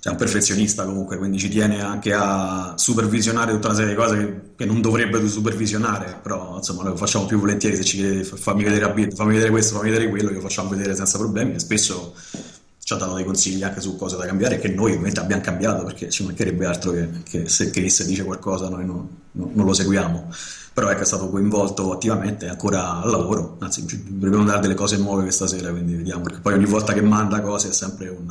[0.00, 4.16] cioè, un, perfezionista comunque, quindi ci tiene anche a supervisionare tutta una serie di cose
[4.16, 8.64] che, che non dovrebbe supervisionare, però insomma lo facciamo più volentieri se ci chiede fammi
[8.64, 12.14] vedere, fammi vedere questo, fammi vedere quello, lo facciamo vedere senza problemi e spesso
[12.84, 15.84] ci ha dato dei consigli anche su cosa da cambiare che noi ovviamente abbiamo cambiato
[15.84, 19.72] perché ci mancherebbe altro che, che se Chris dice qualcosa noi non, non, non lo
[19.72, 20.28] seguiamo.
[20.74, 25.22] Però ecco, è stato coinvolto attivamente ancora al lavoro anzi dobbiamo dare delle cose nuove
[25.22, 28.28] questa sera quindi vediamo perché poi ogni volta che manda cose è sempre un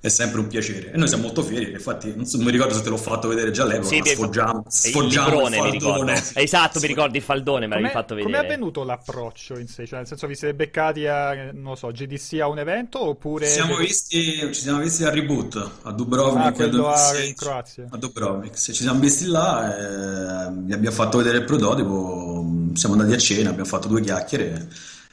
[0.00, 0.92] è sempre un piacere.
[0.92, 3.50] E noi siamo molto fieri infatti non, so, mi ricordo se te l'ho fatto vedere
[3.50, 3.88] già all'epoca.
[3.88, 6.12] Sì, sfoggiamo, sfoggiamo il, il mi ricordo.
[6.34, 9.86] esatto mi ricordi il faldone me l'avevi fatto vedere come è avvenuto l'approccio in sé?
[9.86, 13.52] Cioè nel senso vi siete beccati a non so GDC a un evento oppure ci
[13.52, 17.86] siamo visti, ci siamo visti a Reboot a Dubrovnik ah, a, in Croazia.
[17.90, 23.14] A Dubrovnik ci siamo visti là e gli abbiamo fatto vedere il prototipo siamo andati
[23.14, 24.68] a cena abbiamo fatto due chiacchiere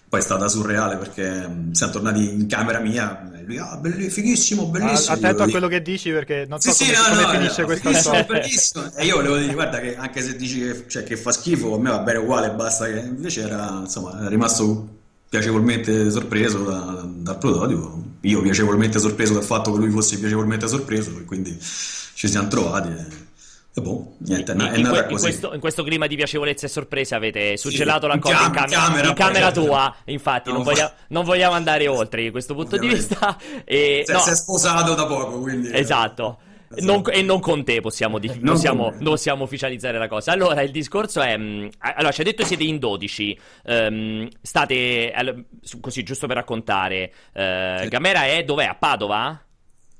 [0.07, 4.67] poi è stata surreale perché siamo tornati in camera mia e lui, ah, belli, fighissimo,
[4.67, 5.13] bellissimo.
[5.13, 7.29] Ah, attento a quello che dici perché non so sì, come, sì, no, come no,
[7.29, 8.23] finisce no, questa storia.
[8.23, 8.91] Bellissimo.
[8.95, 11.79] E io volevo dire, guarda che anche se dici che, cioè, che fa schifo, a
[11.79, 14.87] me va bene uguale, basta che invece era, insomma, è rimasto
[15.29, 18.03] piacevolmente sorpreso da, dal prototipo.
[18.21, 22.89] Io piacevolmente sorpreso dal fatto che lui fosse piacevolmente sorpreso e quindi ci siamo trovati.
[22.89, 23.24] E
[23.77, 26.69] e boh, niente, in, è in, que- in, questo, in, questo, clima di piacevolezza e
[26.69, 29.93] sorpresa avete suggelato sì, la cosa in, cam- camera, in camera tua.
[30.05, 33.05] Infatti, non, voglia- non, vogliamo andare oltre da questo punto Ovviamente.
[33.05, 33.37] di vista.
[33.65, 34.19] E, se, no.
[34.19, 35.67] si è sposato da poco, quindi.
[35.73, 36.39] Esatto.
[36.69, 36.83] esatto.
[36.85, 40.31] Non, e non con te possiamo, di- possiamo, possiamo, ufficializzare la cosa.
[40.31, 43.39] Allora, il discorso è: mh, allora, ci ha detto siete in 12.
[43.65, 45.13] Um, ehm, state
[45.81, 47.11] così, giusto per raccontare.
[47.33, 47.89] Uh.
[47.89, 48.67] Gamera è dov'è?
[48.67, 49.37] A Padova?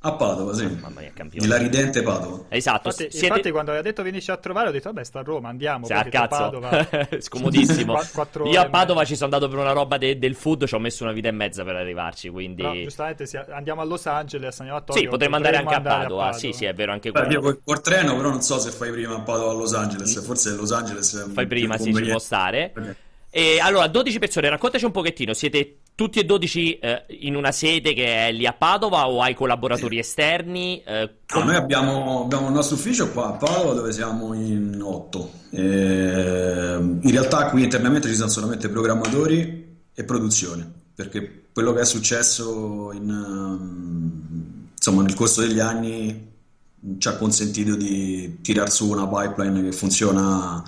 [0.06, 0.68] A Padova, sì.
[0.68, 1.48] Mamma mia, campione.
[1.48, 2.44] La ridente Padova.
[2.50, 2.90] Esatto.
[2.90, 3.26] Infatti, siete...
[3.26, 5.88] infatti quando aveva detto vienici a trovare ho detto vabbè sta a Roma, andiamo.
[5.88, 6.28] Cioè, a cazzo.
[6.28, 6.88] Padova.
[7.18, 8.00] Scomodissimo.
[8.46, 11.04] Io a Padova ci sono andato per una roba de- del food, ci ho messo
[11.04, 12.62] una vita e mezza per arrivarci, quindi...
[12.62, 13.36] Però, giustamente si...
[13.36, 15.02] andiamo a Los Angeles, andiamo a Tokyo.
[15.02, 15.96] Sì, potremmo andare anche a Padova.
[15.96, 16.34] a Padova.
[16.34, 17.32] Sì, sì, è vero anche quello.
[17.32, 19.74] Io col, col treno, però non so se fai prima a Padova o a Los
[19.74, 21.32] Angeles, forse Los Angeles...
[21.34, 22.74] Fai prima, sì, ci può stare.
[22.78, 22.96] Okay.
[23.32, 27.94] E allora, 12 persone, raccontaci un pochettino, siete tutti e 12 eh, in una sede
[27.94, 30.84] che è lì a Padova o hai collaboratori esterni?
[30.86, 34.80] Eh, com- no, noi abbiamo, abbiamo, il nostro ufficio qua a Padova dove siamo in
[34.82, 35.32] 8.
[35.52, 41.86] Eh, in realtà qui internamente ci sono solamente programmatori e produzione, perché quello che è
[41.86, 46.34] successo in, um, insomma, nel corso degli anni
[46.98, 50.62] ci ha consentito di tirar su una pipeline che funziona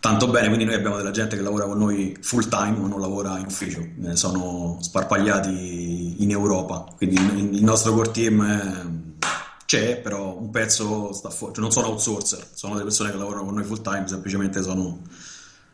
[0.00, 3.00] tanto bene, quindi noi abbiamo della gente che lavora con noi full time ma non
[3.00, 7.16] lavora in ufficio, eh, sono sparpagliati in Europa, quindi
[7.56, 9.26] il nostro core team è,
[9.66, 13.44] c'è, però un pezzo sta fuori, cioè non sono outsourcer, sono delle persone che lavorano
[13.44, 15.02] con noi full time, semplicemente sono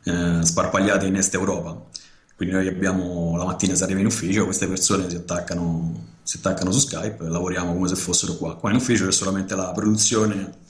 [0.05, 1.85] eh, sparpagliati in Est Europa.
[2.35, 6.71] Quindi noi abbiamo la mattina si arriva in ufficio, queste persone si attaccano, si attaccano
[6.71, 8.57] su Skype e lavoriamo come se fossero qua.
[8.57, 10.65] Qua in ufficio c'è solamente la produzione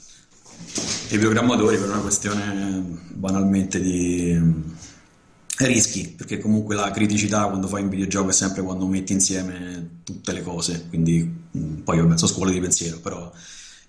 [1.09, 7.83] i programmatori per una questione banalmente di eh, rischi, perché comunque la criticità quando fai
[7.83, 11.23] un videogioco è sempre quando metti insieme tutte le cose, quindi
[11.57, 13.31] mm, poi vabbè sono scuole di pensiero, però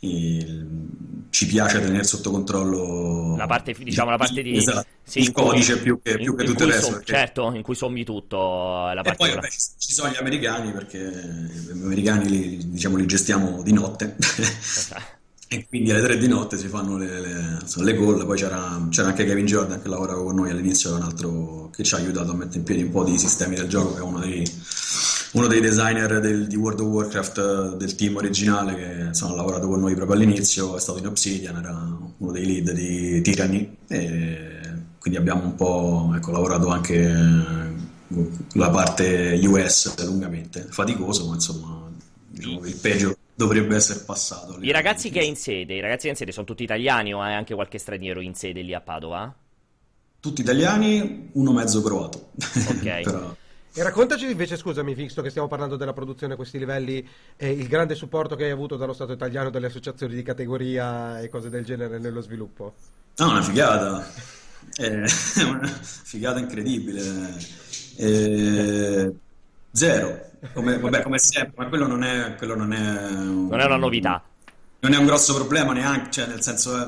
[0.01, 0.66] il,
[1.31, 5.74] ci piace tenere sotto controllo la parte, diciamo, la parte di esatto, sì, il codice
[5.74, 6.87] cui, più che, più che tutto il resto.
[6.87, 7.12] So, perché...
[7.12, 8.37] Certo, in cui sommi tutto
[8.92, 13.07] la parte e poi vabbè, ci sono gli americani perché gli americani li, diciamo, li
[13.07, 14.16] gestiamo di notte.
[15.51, 18.27] E quindi alle tre di notte si fanno le, le, le call.
[18.27, 21.95] Poi c'era, c'era, anche Kevin Jordan che lavorava con noi all'inizio, un altro che ci
[21.95, 24.19] ha aiutato a mettere in piedi un po' di sistemi del gioco, che è uno
[24.19, 24.47] dei,
[25.33, 29.69] uno dei designer del, di World of Warcraft del team originale che insomma, ha lavorato
[29.69, 33.77] con noi proprio all'inizio, è stato in Obsidian, era uno dei lead di Tyranny.
[33.89, 34.49] E
[34.99, 41.91] quindi abbiamo un po' ecco, lavorato anche eh, la parte US lungamente, faticoso, ma insomma
[42.29, 44.59] diciamo il peggio dovrebbe essere passato.
[44.61, 47.22] I ragazzi che hai in sede, i ragazzi che in sede sono tutti italiani o
[47.22, 49.33] hai anche qualche straniero in sede lì a Padova?
[50.18, 52.33] Tutti italiani, uno mezzo croato.
[52.35, 52.83] Ok.
[53.05, 53.37] Però...
[53.74, 57.68] E raccontaci invece, scusami, visto che stiamo parlando della produzione a questi livelli, eh, il
[57.68, 61.64] grande supporto che hai avuto dallo Stato italiano, dalle associazioni di categoria e cose del
[61.64, 62.74] genere nello sviluppo.
[63.18, 64.05] No, una figata.
[64.74, 67.37] È una figata incredibile.
[67.96, 69.12] E...
[69.79, 70.21] Zero.
[70.53, 74.23] Come, vabbè, come sempre, ma quello non è, quello non è, non è una novità.
[74.81, 76.87] Non è un grosso problema neanche, cioè nel senso eh,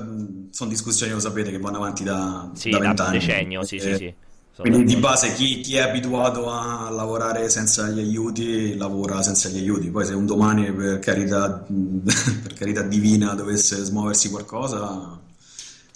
[0.50, 3.18] sono discussioni, lo sapete, che vanno avanti da, sì, da vent'anni.
[3.18, 4.14] decennio, sì, e, sì, sì.
[4.56, 9.56] Quindi di base chi, chi, è abituato a lavorare senza gli aiuti lavora senza gli
[9.56, 9.88] aiuti.
[9.88, 15.18] Poi se un domani per carità, per carità divina dovesse smuoversi qualcosa,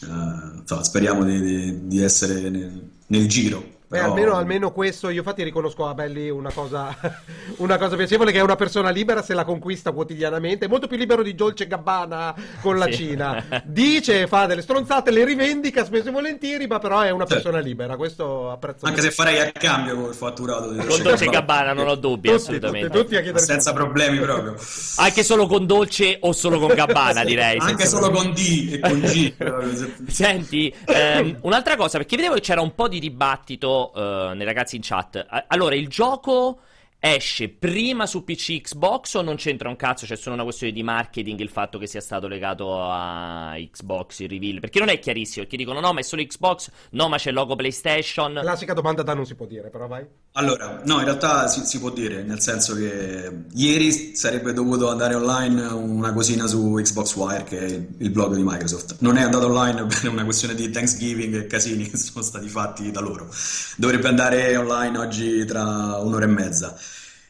[0.00, 3.73] eh, so, speriamo di, di, di essere nel, nel giro.
[3.94, 6.96] Beh, almeno, almeno, questo, io infatti riconosco a Belli una cosa,
[7.59, 10.96] una cosa piacevole che è una persona libera se la conquista quotidianamente, è molto più
[10.96, 12.94] libero di Dolce Gabbana con la sì.
[12.94, 13.44] Cina.
[13.64, 17.42] Dice, fa delle stronzate, le rivendica spesso e volentieri, ma però è una certo.
[17.42, 18.87] persona libera, questo apprezzo.
[18.87, 21.94] Anche se farei a cambio con il fatturato di Dolce, con Dolce Gabbana, non ho
[21.94, 22.90] dubbi tutti, assolutamente.
[22.90, 24.57] Tutti, tutti Senza problemi proprio.
[24.96, 27.59] Anche solo con Dolce o solo con Gabbana direi.
[27.59, 30.11] Anche solo con D e con G.
[30.11, 34.77] Senti, ehm, un'altra cosa, perché vedevo che c'era un po' di dibattito uh, nei ragazzi
[34.77, 35.44] in chat.
[35.49, 36.61] Allora, il gioco
[37.06, 40.06] esce prima su PC Xbox o non c'entra un cazzo?
[40.06, 44.30] C'è solo una questione di marketing il fatto che sia stato legato a Xbox il
[44.30, 44.60] reveal?
[44.60, 47.34] Perché non è chiarissimo, perché dicono no, ma è solo Xbox, no, ma c'è il
[47.34, 48.38] logo PlayStation.
[48.40, 50.06] Classica domanda da non si può dire, però vai.
[50.32, 55.14] Allora, no, in realtà si, si può dire, nel senso che ieri sarebbe dovuto andare
[55.14, 58.96] online una cosina su Xbox Wire, che è il blog di Microsoft.
[59.00, 62.90] Non è andato online per una questione di Thanksgiving e casini che sono stati fatti
[62.90, 63.28] da loro.
[63.76, 66.74] Dovrebbe andare online oggi tra un'ora e mezza.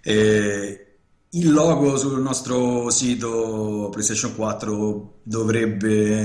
[0.05, 0.85] Eh,
[1.31, 6.19] il logo sul nostro sito PlayStation 4 dovrebbe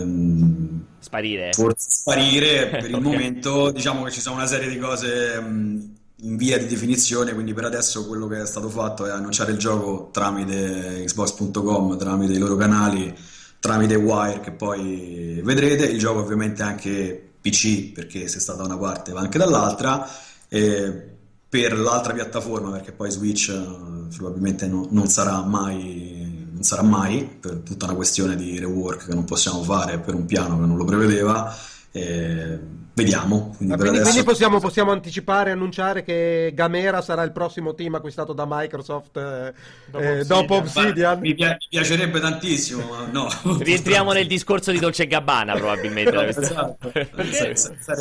[0.00, 1.52] ehm, sparire.
[1.52, 3.70] Forse sparire per il momento.
[3.70, 7.64] Diciamo che ci sono una serie di cose mh, in via di definizione, quindi per
[7.64, 12.56] adesso quello che è stato fatto è annunciare il gioco tramite Xbox.com, tramite i loro
[12.56, 13.14] canali,
[13.60, 15.84] tramite Wire che poi vedrete.
[15.84, 20.08] Il gioco ovviamente anche PC, perché se sta da una parte va anche dall'altra.
[20.48, 21.16] Eh,
[21.48, 27.24] per l'altra piattaforma, perché poi Switch uh, probabilmente no, non, sarà mai, non sarà mai,
[27.24, 30.76] per tutta una questione di rework che non possiamo fare per un piano che non
[30.76, 31.56] lo prevedeva.
[31.90, 32.58] Eh,
[32.98, 33.54] vediamo.
[33.56, 34.10] Quindi, ah, quindi, adesso...
[34.10, 39.52] quindi possiamo, possiamo, anticipare, annunciare che Gamera sarà il prossimo team acquistato da Microsoft eh,
[39.90, 40.26] dopo, eh, Obsidian.
[40.26, 41.18] dopo Obsidian.
[41.20, 43.28] Mi, pi- piacerebbe tantissimo, ma no.
[43.58, 46.26] Rientriamo nel discorso di Dolce Gabbana, probabilmente.
[46.28, 46.92] esatto.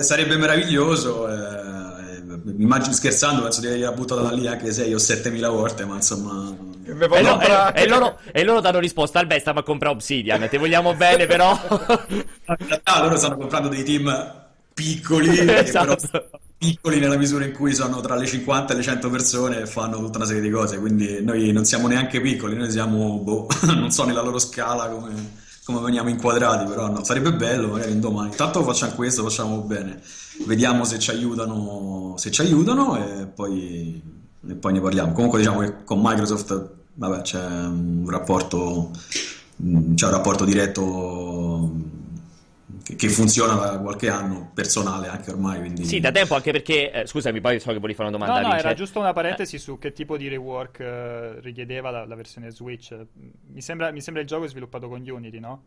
[0.02, 1.28] Sarebbe meraviglioso.
[2.48, 5.86] Eh immagino scherzando, penso di averla buttata da lì anche 6 o 7 mila volte,
[5.86, 6.56] ma insomma...
[6.86, 10.58] E, no, e, e, loro, e loro danno risposta, al stiamo a comprare Obsidian, ti
[10.58, 11.52] vogliamo bene però...
[12.10, 15.96] In realtà loro stanno comprando dei team piccoli, esatto.
[16.10, 16.26] però
[16.58, 19.98] piccoli nella misura in cui sono tra le 50 e le 100 persone e fanno
[19.98, 23.92] tutta una serie di cose, quindi noi non siamo neanche piccoli, noi siamo, boh, non
[23.92, 28.30] so nella loro scala come, come veniamo inquadrati, però no, sarebbe bello magari un domani.
[28.30, 30.02] Intanto facciamo questo, facciamo bene
[30.46, 34.02] vediamo se ci aiutano, se ci aiutano e poi,
[34.48, 35.14] e poi ne parliamo.
[35.14, 41.96] Comunque diciamo che con Microsoft vabbè, c'è un rapporto, c'è un rapporto diretto
[42.96, 45.60] che, funziona da qualche anno, personale anche ormai.
[45.60, 45.86] Quindi...
[45.86, 48.42] Sì, da tempo anche perché, eh, scusami, poi so che volevi fare una domanda.
[48.42, 52.16] No, no, era giusto una parentesi su che tipo di rework eh, richiedeva la, la,
[52.16, 52.96] versione Switch.
[53.48, 55.64] Mi sembra, mi sembra il gioco sviluppato con Unity, no?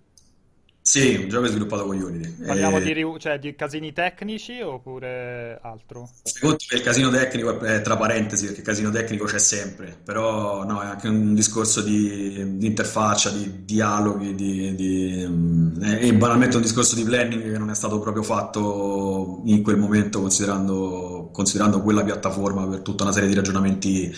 [0.90, 2.44] Sì, un gioco sviluppato con Unity.
[2.44, 2.82] Parliamo e...
[2.82, 6.10] di, cioè, di, casini tecnici oppure altro?
[6.24, 10.64] Secondo me il casino tecnico è tra parentesi, perché il casino tecnico c'è sempre, però
[10.64, 16.56] no, è anche un discorso di, di interfaccia, di dialoghi, di, di, mm, e banalmente
[16.56, 21.82] un discorso di planning che non è stato proprio fatto in quel momento considerando, considerando
[21.82, 24.12] quella piattaforma per tutta una serie di ragionamenti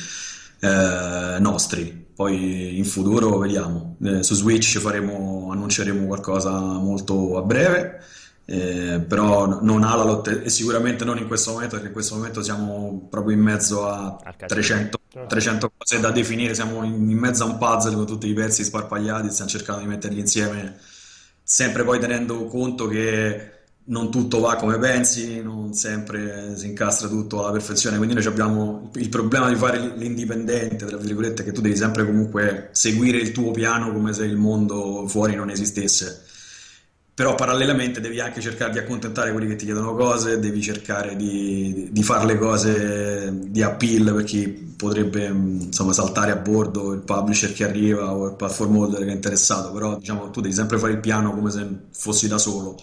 [0.61, 2.02] eh, nostri.
[2.23, 3.97] Poi in futuro vediamo.
[4.01, 8.01] Eh, su Switch faremo, annunceremo qualcosa molto a breve.
[8.45, 13.07] Eh, però non Alalot e sicuramente non in questo momento perché in questo momento siamo
[13.09, 17.57] proprio in mezzo a 300, 300 cose da definire siamo in, in, mezzo a un
[17.57, 20.77] puzzle con tutti i pezzi sparpagliati stiamo cercando di metterli insieme
[21.41, 27.41] sempre poi tenendo conto che non tutto va come pensi, non sempre si incastra tutto
[27.41, 31.77] alla perfezione, quindi noi abbiamo il problema di fare l'indipendente, tra virgolette, che tu devi
[31.77, 36.25] sempre comunque seguire il tuo piano come se il mondo fuori non esistesse.
[37.15, 41.89] però parallelamente devi anche cercare di accontentare quelli che ti chiedono cose, devi cercare di,
[41.93, 47.53] di fare le cose di appeal per chi potrebbe insomma, saltare a bordo il publisher
[47.53, 50.93] che arriva o il platform holder che è interessato, però diciamo tu devi sempre fare
[50.93, 52.77] il piano come se fossi da solo.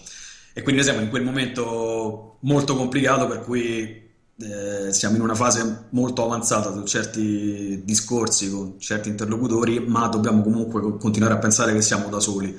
[0.52, 4.08] E quindi siamo in quel momento molto complicato per cui
[4.42, 10.42] eh, siamo in una fase molto avanzata su certi discorsi con certi interlocutori, ma dobbiamo
[10.42, 12.58] comunque continuare a pensare che siamo da soli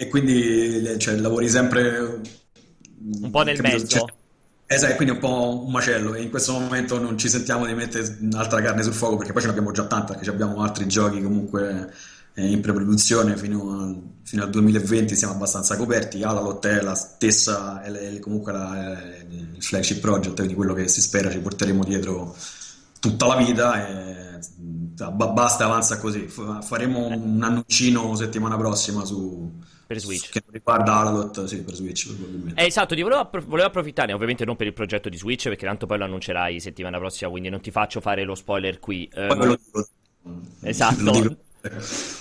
[0.00, 2.20] e quindi cioè, lavori sempre
[3.20, 3.76] un po' nel capito?
[3.76, 3.98] mezzo.
[3.98, 4.12] Cioè,
[4.64, 7.74] esatto, quindi è un po' un macello e in questo momento non ci sentiamo di
[7.74, 11.20] mettere altra carne sul fuoco perché poi ce l'abbiamo già tanta, perché abbiamo altri giochi
[11.20, 11.92] comunque
[12.46, 18.18] in preproduzione fino, a, fino, al 2020 siamo abbastanza coperti, Alalot è la stessa, è
[18.18, 22.34] comunque la, è il flagship project, quindi quello che si spera ci porteremo dietro
[23.00, 24.38] tutta la vita e
[25.32, 29.58] basta, avanza così, faremo un annuncino settimana prossima su
[29.90, 30.30] per Switch.
[30.30, 32.62] Che riguarda Aladot, sì, per Switch probabilmente.
[32.62, 35.66] Eh, esatto, ti volevo, appro- volevo, approfittare, ovviamente non per il progetto di Switch, perché
[35.66, 39.10] tanto poi lo annuncerai settimana prossima, quindi non ti faccio fare lo spoiler qui.
[39.12, 39.88] Poi um, lo dico.
[40.60, 41.02] Esatto.
[41.02, 41.36] Lo dico.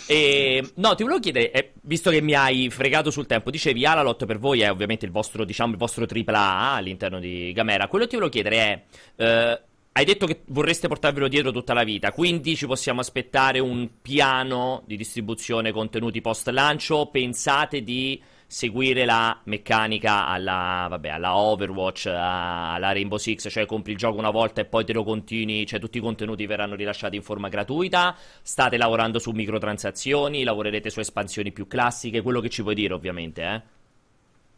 [0.07, 4.25] E, no, ti volevo chiedere, eh, visto che mi hai fregato sul tempo, dicevi Alalot
[4.25, 7.87] per voi è ovviamente il vostro, diciamo, il vostro AAA all'interno di Gamera.
[7.87, 8.83] Quello che ti volevo chiedere è,
[9.23, 13.87] eh, hai detto che vorreste portarvelo dietro tutta la vita, quindi ci possiamo aspettare un
[14.01, 17.07] piano di distribuzione contenuti post lancio?
[17.07, 23.97] Pensate di seguire la meccanica alla, vabbè, alla Overwatch, alla Rainbow Six, cioè compri il
[23.99, 27.21] gioco una volta e poi te lo continui, cioè tutti i contenuti verranno rilasciati in
[27.21, 28.17] forma gratuita?
[28.41, 30.43] State lavorando su microtransazioni?
[30.43, 32.23] Lavorerete su espansioni più classiche?
[32.23, 33.61] Quello che ci puoi dire, ovviamente, eh?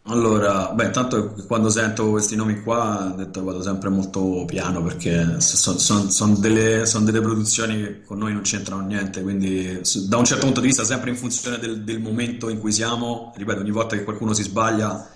[0.05, 5.77] Allora, beh, intanto quando sento questi nomi qua, detto vado sempre molto piano perché sono
[5.77, 10.25] son, son delle, son delle produzioni che con noi non c'entrano niente, quindi da un
[10.25, 13.69] certo punto di vista, sempre in funzione del, del momento in cui siamo, ripeto, ogni
[13.71, 15.07] volta che qualcuno si sbaglia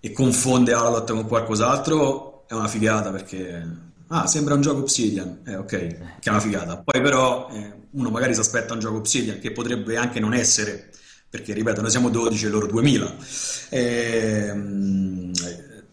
[0.00, 5.56] e confonde Alalot con qualcos'altro, è una figata perché Ah, sembra un gioco Obsidian, eh,
[5.56, 6.78] ok, che è una figata.
[6.78, 10.90] Poi però eh, uno magari si aspetta un gioco Obsidian che potrebbe anche non essere
[11.28, 13.16] perché ripeto, noi siamo 12 e loro 2000.
[13.70, 15.32] E, um,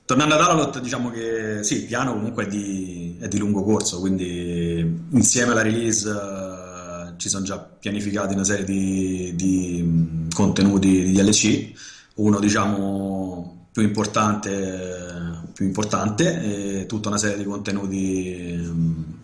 [0.05, 3.99] tornando ad Alalot, diciamo che sì, il piano comunque è di, è di lungo corso,
[3.99, 11.11] quindi insieme alla release uh, ci sono già pianificati una serie di, di contenuti di
[11.11, 11.71] DLC,
[12.15, 18.71] uno diciamo più importante, più importante e tutta una serie di contenuti,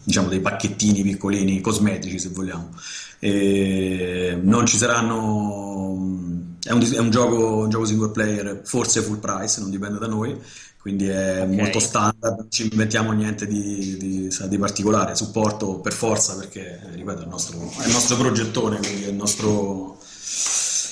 [0.04, 2.72] diciamo dei pacchettini piccolini, cosmetici se vogliamo.
[3.20, 6.58] E non ci saranno.
[6.62, 10.08] È un, è un, gioco, un gioco single player, forse full price, non dipende da
[10.08, 10.36] noi,
[10.82, 11.56] quindi è okay.
[11.56, 15.16] molto standard, non ci inventiamo niente di, di, di, particolare.
[15.16, 19.16] Supporto per forza perché, ripeto, è il nostro, è il nostro progettone, quindi è il
[19.16, 20.00] nostro,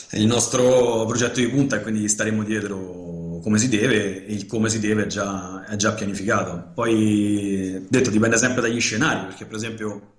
[0.09, 3.06] è il nostro progetto di punta e quindi staremo dietro
[3.47, 6.71] come si deve e il come si deve è già, è già pianificato.
[6.73, 10.11] Poi, detto, dipende sempre dagli scenari, perché per esempio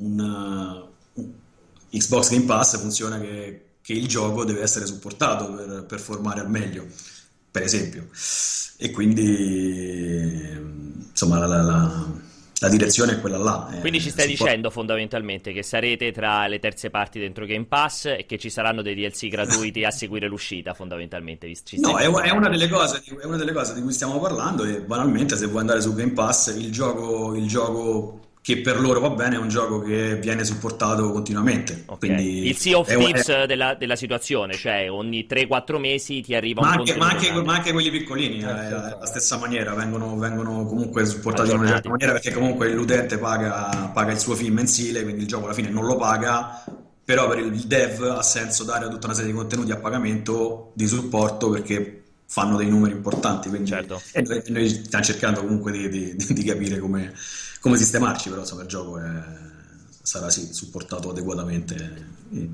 [0.00, 0.86] un
[1.90, 6.84] Xbox Game Pass funziona che, che il gioco deve essere supportato per performare al meglio,
[7.50, 8.06] per esempio.
[8.76, 9.24] E quindi,
[11.08, 12.06] insomma, la, la, la,
[12.60, 13.70] la direzione è quella là.
[13.72, 18.06] Eh, quindi ci stai dicendo fondamentalmente che sarete tra le terze parti dentro Game Pass
[18.06, 21.50] e che ci saranno dei DLC gratuiti a seguire l'uscita, fondamentalmente.
[21.76, 25.36] no, è, è, una cose, è, una delle cose, di cui stiamo parlando e banalmente
[25.36, 29.36] se vuoi andare su Game Pass il gioco, il gioco che per loro va bene,
[29.36, 31.82] è un gioco che viene supportato continuamente.
[31.84, 32.46] Okay.
[32.48, 33.44] il Sea of Thieves è...
[33.44, 37.56] della, della, situazione, cioè ogni 3-4 mesi ti arriva ma un anche, ma anche, ma
[37.56, 38.98] anche quelli piccolini, certo, eh, certo.
[39.00, 43.90] la stessa maniera, vengono, vengono comunque supportati in una certa maniera perché comunque l'utente paga,
[43.92, 46.64] paga il suo film mensile, quindi il gioco alla fine non lo paga,
[47.04, 50.86] però per il dev ha senso dare tutta una serie di contenuti a pagamento di
[50.86, 51.97] supporto perché
[52.28, 53.48] fanno dei numeri importanti.
[53.48, 54.00] Quindi, certo.
[54.12, 57.12] E noi, noi, stiamo cercando comunque di, di, di capire come,
[57.60, 59.10] come, sistemarci, però insomma, il gioco è,
[60.02, 62.06] sarà sì, supportato adeguatamente.
[62.32, 62.48] E,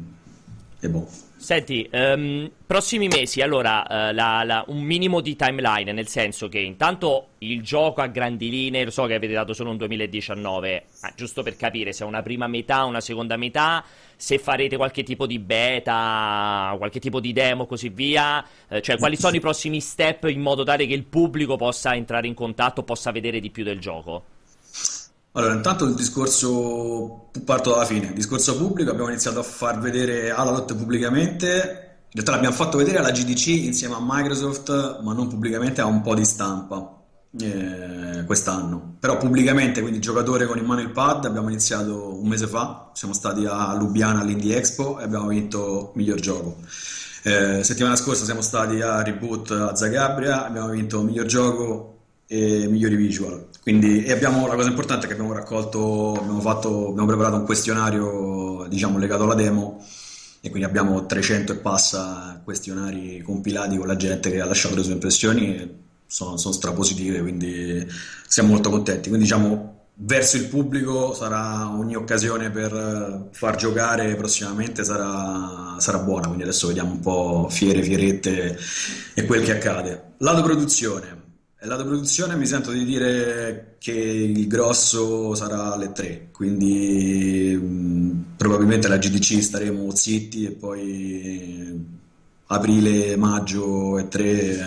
[0.80, 1.08] e boh.
[1.44, 6.58] Senti, um, prossimi mesi, allora, uh, la, la, un minimo di timeline, nel senso che
[6.58, 11.12] intanto il gioco a grandi linee, lo so che avete dato solo un 2019, ma
[11.14, 13.84] giusto per capire se è una prima metà, una seconda metà,
[14.16, 19.16] se farete qualche tipo di beta, qualche tipo di demo, così via, uh, cioè quali
[19.16, 23.10] sono i prossimi step in modo tale che il pubblico possa entrare in contatto, possa
[23.10, 24.33] vedere di più del gioco?
[25.36, 30.30] Allora, intanto il discorso, parto dalla fine, il discorso pubblico, abbiamo iniziato a far vedere
[30.30, 35.80] Alalot pubblicamente, in realtà l'abbiamo fatto vedere alla GDC insieme a Microsoft, ma non pubblicamente,
[35.80, 37.02] a un po' di stampa
[37.40, 38.94] eh, quest'anno.
[39.00, 43.12] Però pubblicamente, quindi giocatore con in mano il pad, abbiamo iniziato un mese fa, siamo
[43.12, 46.58] stati a Lubiana all'Indie Expo e abbiamo vinto miglior gioco.
[47.24, 51.93] Eh, settimana scorsa siamo stati a Reboot a Zagabria, abbiamo vinto miglior gioco
[52.26, 53.48] e migliori visual.
[53.62, 57.44] Quindi, e abbiamo, la cosa importante è che abbiamo raccolto, abbiamo, fatto, abbiamo preparato un
[57.44, 59.84] questionario diciamo, legato alla demo
[60.40, 64.82] e quindi abbiamo 300 e passa questionari compilati con la gente che ha lasciato le
[64.82, 65.74] sue impressioni e
[66.06, 67.86] sono, sono strapositive, quindi
[68.26, 69.08] siamo molto contenti.
[69.08, 76.26] Quindi diciamo verso il pubblico sarà ogni occasione per far giocare prossimamente sarà, sarà, buona
[76.26, 78.58] quindi adesso vediamo un po' fiere, fierette
[79.14, 81.23] e quel che accade lato produzione
[81.68, 88.88] lato produzione mi sento di dire che il grosso sarà alle 3 quindi mh, probabilmente
[88.88, 91.86] la GDC staremo zitti e poi
[92.46, 94.58] aprile, maggio e 3 eh,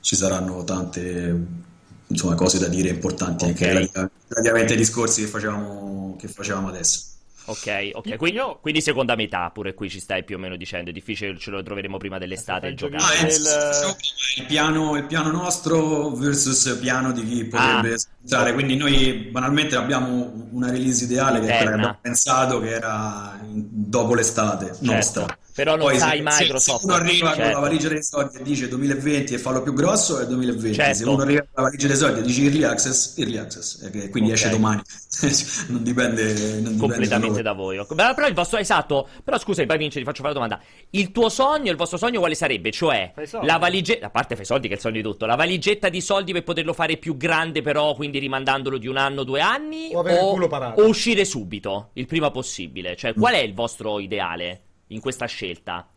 [0.00, 1.62] ci saranno tante
[2.06, 3.76] insomma, cose da dire importanti okay.
[3.76, 7.12] anche relativamente ai discorsi che facevamo, che facevamo adesso.
[7.46, 10.92] Ok, ok, quindi, quindi, seconda metà pure qui ci stai più o meno dicendo, è
[10.92, 13.02] difficile, ce lo troveremo prima dell'estate il giocare.
[13.02, 13.96] Ah, il...
[14.36, 17.96] Il, piano, il piano nostro versus piano di chi potrebbe
[18.30, 18.52] ah.
[18.52, 24.66] quindi noi banalmente abbiamo una release ideale che, che abbiamo pensato che era dopo l'estate
[24.66, 24.92] certo.
[24.92, 25.38] nostra.
[25.54, 26.80] Però non Poi sai se, Microsoft.
[26.80, 27.42] Se uno arriva certo.
[27.42, 30.74] con la valigia dei soldi e dice 2020 e fa lo più grosso è 2020.
[30.74, 30.94] Certo.
[30.96, 34.10] Se uno arriva con la valigia dei soldi e dice Early Access, Early Access, quindi
[34.18, 34.32] okay.
[34.32, 34.82] esce domani.
[35.68, 37.84] non dipende, non completamente da voi.
[37.86, 39.08] Però il vostro esatto.
[39.22, 40.62] Però scusa, poi Vince, ti faccio fare la domanda.
[40.90, 42.70] Il tuo sogno, il vostro sogno quale sarebbe?
[42.70, 43.12] Cioè
[43.42, 46.00] la valigetta, a parte fai soldi che è il sogno di tutto, la valigetta di
[46.00, 50.00] soldi per poterlo fare più grande, però quindi rimandandolo di un anno, due anni, o,
[50.00, 52.96] o, o uscire subito, il prima possibile.
[52.96, 54.60] Cioè, qual è il vostro ideale?
[54.88, 55.88] in questa scelta?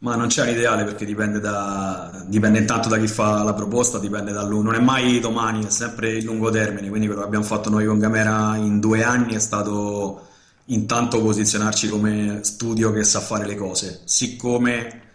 [0.00, 3.98] Ma non c'è un ideale perché dipende, da, dipende intanto da chi fa la proposta,
[3.98, 4.62] dipende da lui.
[4.62, 6.88] Non è mai domani, è sempre il lungo termine.
[6.88, 10.26] Quindi quello che abbiamo fatto noi con Gamera in due anni è stato
[10.66, 14.02] intanto posizionarci come studio che sa fare le cose.
[14.04, 15.07] Siccome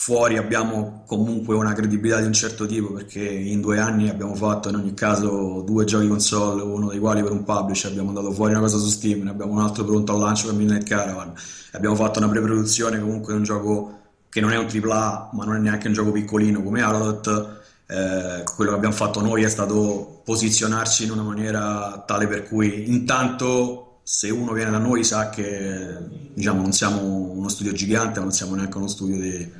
[0.00, 4.70] fuori abbiamo comunque una credibilità di un certo tipo perché in due anni abbiamo fatto
[4.70, 8.52] in ogni caso due giochi console, uno dei quali per un publisher, abbiamo dato fuori
[8.52, 11.34] una cosa su Steam, ne abbiamo un altro pronto al lancio per Midnight Caravan,
[11.72, 13.98] abbiamo fatto una pre-produzione comunque di un gioco
[14.30, 18.42] che non è un AAA ma non è neanche un gioco piccolino come Aradot, eh,
[18.56, 23.98] quello che abbiamo fatto noi è stato posizionarci in una maniera tale per cui intanto
[24.02, 25.98] se uno viene da noi sa che
[26.32, 29.59] diciamo, non siamo uno studio gigante, non siamo neanche uno studio di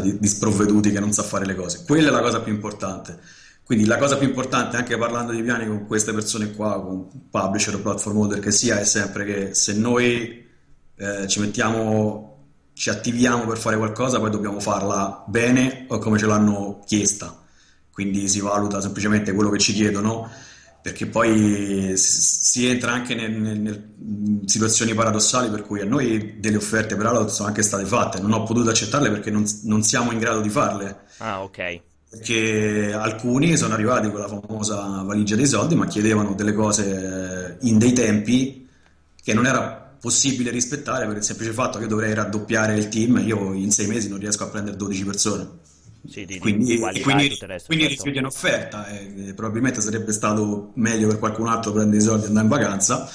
[0.00, 1.84] di, di sprovveduti che non sa fare le cose.
[1.86, 3.18] Quella è la cosa più importante.
[3.64, 7.74] Quindi la cosa più importante, anche parlando di piani con queste persone qua, con publisher
[7.74, 10.46] o platform holder che sia, è sempre che se noi
[10.96, 16.26] eh, ci mettiamo, ci attiviamo per fare qualcosa, poi dobbiamo farla bene o come ce
[16.26, 17.40] l'hanno chiesta.
[17.90, 20.28] Quindi si valuta semplicemente quello che ci chiedono
[20.84, 27.06] perché poi si entra anche in situazioni paradossali per cui a noi delle offerte per
[27.06, 30.42] Alot sono anche state fatte, non ho potuto accettarle perché non, non siamo in grado
[30.42, 31.04] di farle.
[31.16, 31.80] Ah, ok.
[32.10, 37.78] Perché alcuni sono arrivati con la famosa valigia dei soldi, ma chiedevano delle cose in
[37.78, 38.68] dei tempi
[39.22, 43.22] che non era possibile rispettare per il semplice fatto che dovrei raddoppiare il team.
[43.24, 45.48] Io in sei mesi non riesco a prendere 12 persone.
[46.06, 47.88] Sì, di, quindi, di quindi, quindi certo.
[47.88, 52.44] rifiuti un'offerta e, probabilmente sarebbe stato meglio per qualcun altro prendere i soldi e andare
[52.44, 53.08] in vacanza.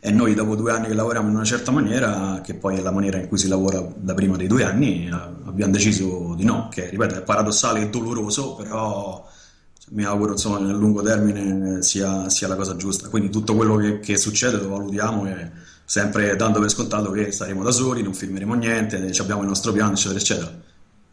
[0.00, 2.92] E noi dopo due anni che lavoriamo in una certa maniera che poi è la
[2.92, 6.88] maniera in cui si lavora da prima dei due anni abbiamo deciso di no che
[6.88, 9.28] ripeto è paradossale e doloroso però
[9.90, 13.08] mi auguro insomma nel lungo termine sia, sia la cosa giusta.
[13.08, 15.50] Quindi tutto quello che, che succede lo valutiamo e
[15.84, 19.92] sempre dando per scontato che saremo da soli non filmeremo niente abbiamo il nostro piano
[19.92, 20.67] eccetera eccetera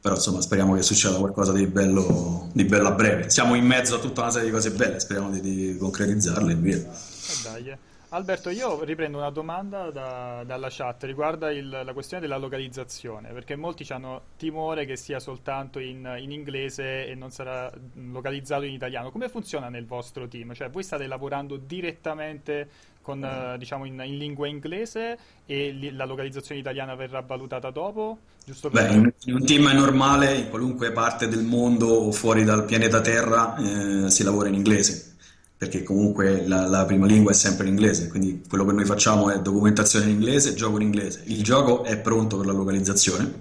[0.05, 3.27] però insomma speriamo che succeda qualcosa di bello, di bello a breve.
[3.31, 6.55] Siamo in mezzo a tutta una serie di cose belle, speriamo di, di concretizzarle e
[6.55, 6.77] via.
[6.77, 7.77] Eh.
[8.09, 13.83] Alberto, io riprendo una domanda da, dalla chat riguardo la questione della localizzazione, perché molti
[13.91, 19.09] hanno timore che sia soltanto in, in, inglese e non sarà localizzato in italiano.
[19.09, 20.53] Come funziona nel vostro team?
[20.53, 22.69] Cioè, voi state lavorando direttamente
[23.05, 28.17] con, uh, diciamo in, in, lingua inglese e li, la localizzazione italiana verrà valutata dopo?
[28.43, 28.87] Giusto per...
[28.87, 33.01] Beh, in, in, un team normale, in qualunque parte del mondo o fuori dal pianeta
[33.01, 35.13] Terra, eh, si lavora in inglese
[35.57, 39.39] perché comunque la, la, prima lingua è sempre l'inglese, quindi quello che noi facciamo è
[39.39, 41.21] documentazione in inglese, gioco in inglese.
[41.27, 43.39] Il gioco è pronto per la localizzazione,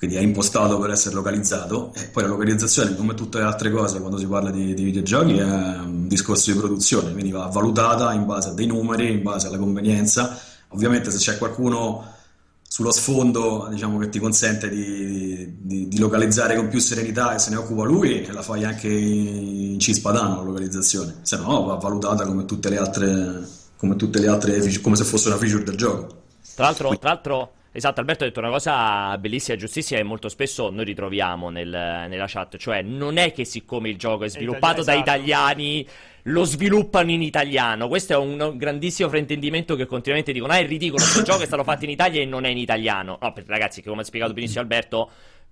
[0.00, 3.98] quindi è impostato per essere localizzato e poi la localizzazione, come tutte le altre cose
[3.98, 8.24] quando si parla di, di videogiochi, è un discorso di produzione, quindi va valutata in
[8.24, 10.40] base a dei numeri, in base alla convenienza.
[10.68, 12.14] Ovviamente se c'è qualcuno
[12.66, 17.50] sullo sfondo diciamo, che ti consente di, di, di, localizzare con più serenità e se
[17.50, 22.46] ne occupa lui la fai anche in cispadano la localizzazione, se no va valutata come
[22.46, 23.46] tutte le altre,
[23.76, 26.06] come, tutte le altre, come se fosse una feature del gioco.
[26.54, 30.28] Tra l'altro, tra l'altro Esatto, Alberto ha detto una cosa bellissima e giustissima e molto
[30.28, 34.82] spesso noi ritroviamo nel, nella chat, cioè non è che siccome il gioco è sviluppato
[34.82, 34.98] da esatto.
[34.98, 35.86] italiani
[36.24, 41.02] lo sviluppano in italiano, questo è un grandissimo fraintendimento che continuamente dicono ah è ridicolo,
[41.02, 43.18] questo gioco è stato fatto in Italia e non è in italiano.
[43.20, 45.10] No, ragazzi, che come ha spiegato benissimo Alberto,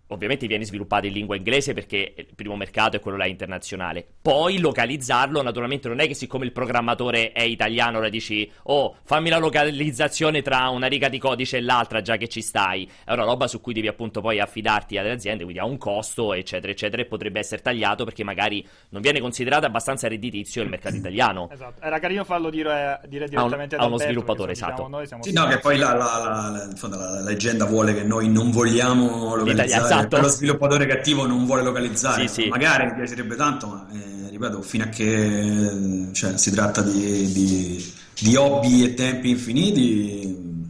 [0.09, 4.07] ovviamente viene sviluppato in lingua inglese perché il primo mercato è quello là internazionale.
[4.21, 9.29] Poi localizzarlo, naturalmente non è che siccome il programmatore è italiano ora dici "Oh, fammi
[9.29, 12.89] la localizzazione tra una riga di codice e l'altra già che ci stai".
[13.05, 16.33] È una roba su cui devi appunto poi affidarti alle aziende, quindi ha un costo,
[16.33, 20.97] eccetera, eccetera, e potrebbe essere tagliato perché magari non viene considerato abbastanza redditizio il mercato
[20.97, 21.49] italiano.
[21.51, 21.83] Esatto.
[21.83, 24.89] Era carino farlo dire, dire direttamente a, un, a uno sviluppatore, esatto.
[25.01, 29.35] Diciamo, sì, no, che poi la, la, la, la, leggenda vuole che noi non vogliamo
[29.35, 30.21] localizzare esatto.
[30.21, 32.27] lo sviluppatore cattivo non vuole localizzare.
[32.29, 32.49] Sì, sì.
[32.49, 37.93] Magari mi piacerebbe tanto, ma eh, ripeto, fino a che cioè, si tratta di, di,
[38.21, 40.65] di, hobby e tempi infiniti,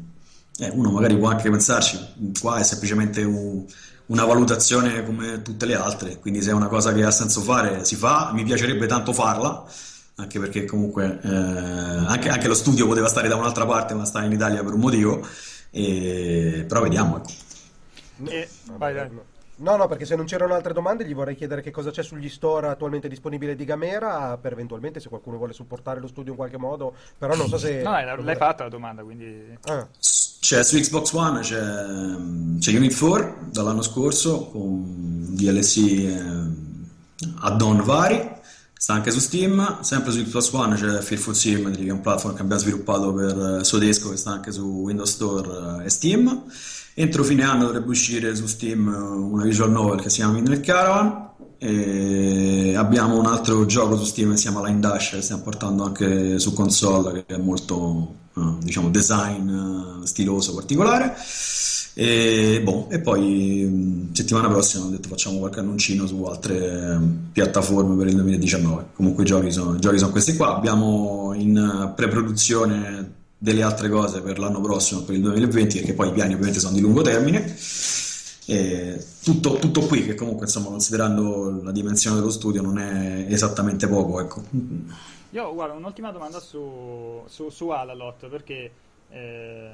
[0.58, 1.98] eh, uno magari può anche pensarci.
[2.40, 3.64] Qua è semplicemente un,
[4.06, 7.84] una valutazione come tutte le altre, quindi se è una cosa che ha senso fare,
[7.84, 8.30] si fa.
[8.34, 9.64] Mi piacerebbe tanto farla
[10.20, 14.22] anche perché comunque eh, anche, anche, lo studio poteva stare da un'altra parte, ma sta
[14.24, 15.26] in Italia per un motivo.
[15.70, 16.64] E...
[16.66, 17.18] Però vediamo.
[17.18, 17.30] Ecco.
[18.24, 18.48] E...
[18.76, 19.10] Vai, dai.
[19.60, 22.28] No, no, perché se non c'erano altre domande gli vorrei chiedere che cosa c'è sugli
[22.28, 26.58] store attualmente disponibili di Gamera per eventualmente se qualcuno vuole supportare lo studio in qualche
[26.58, 27.82] modo, però non so se...
[27.82, 29.58] No, l'hai fatta la domanda, quindi...
[29.62, 29.86] Ah.
[30.40, 31.60] C'è su Xbox One, c'è,
[32.60, 38.36] c'è Unit 4 dall'anno scorso con DLC eh, add-on vari,
[38.72, 42.36] sta anche su Steam, sempre su Xbox One c'è Fearful Sim, che è un platform
[42.36, 46.46] che abbiamo sviluppato per Sodesco che sta anche su Windows Store e Steam.
[47.00, 51.28] Entro fine anno dovrebbe uscire su Steam una visual novel che si chiama Midnight Caravan
[51.56, 55.84] e abbiamo un altro gioco su Steam che si chiama Line Dash che stiamo portando
[55.84, 58.14] anche su console che è molto
[58.58, 61.14] diciamo design eh, stiloso particolare.
[61.94, 66.98] E, boh, e poi settimana prossima ho detto facciamo qualche annuncino su altre
[67.30, 70.56] piattaforme per il 2019 comunque i giochi sono, i giochi sono questi qua.
[70.56, 76.12] Abbiamo in pre-produzione delle altre cose per l'anno prossimo, per il 2020, perché poi i
[76.12, 77.56] piani ovviamente sono di lungo termine.
[79.22, 84.20] Tutto, tutto, qui, che comunque insomma, considerando la dimensione dello studio, non è esattamente poco.
[84.20, 84.42] Ecco.
[85.30, 88.70] Io guarda, un'ultima domanda su, su, su Alalot, perché
[89.10, 89.70] eh,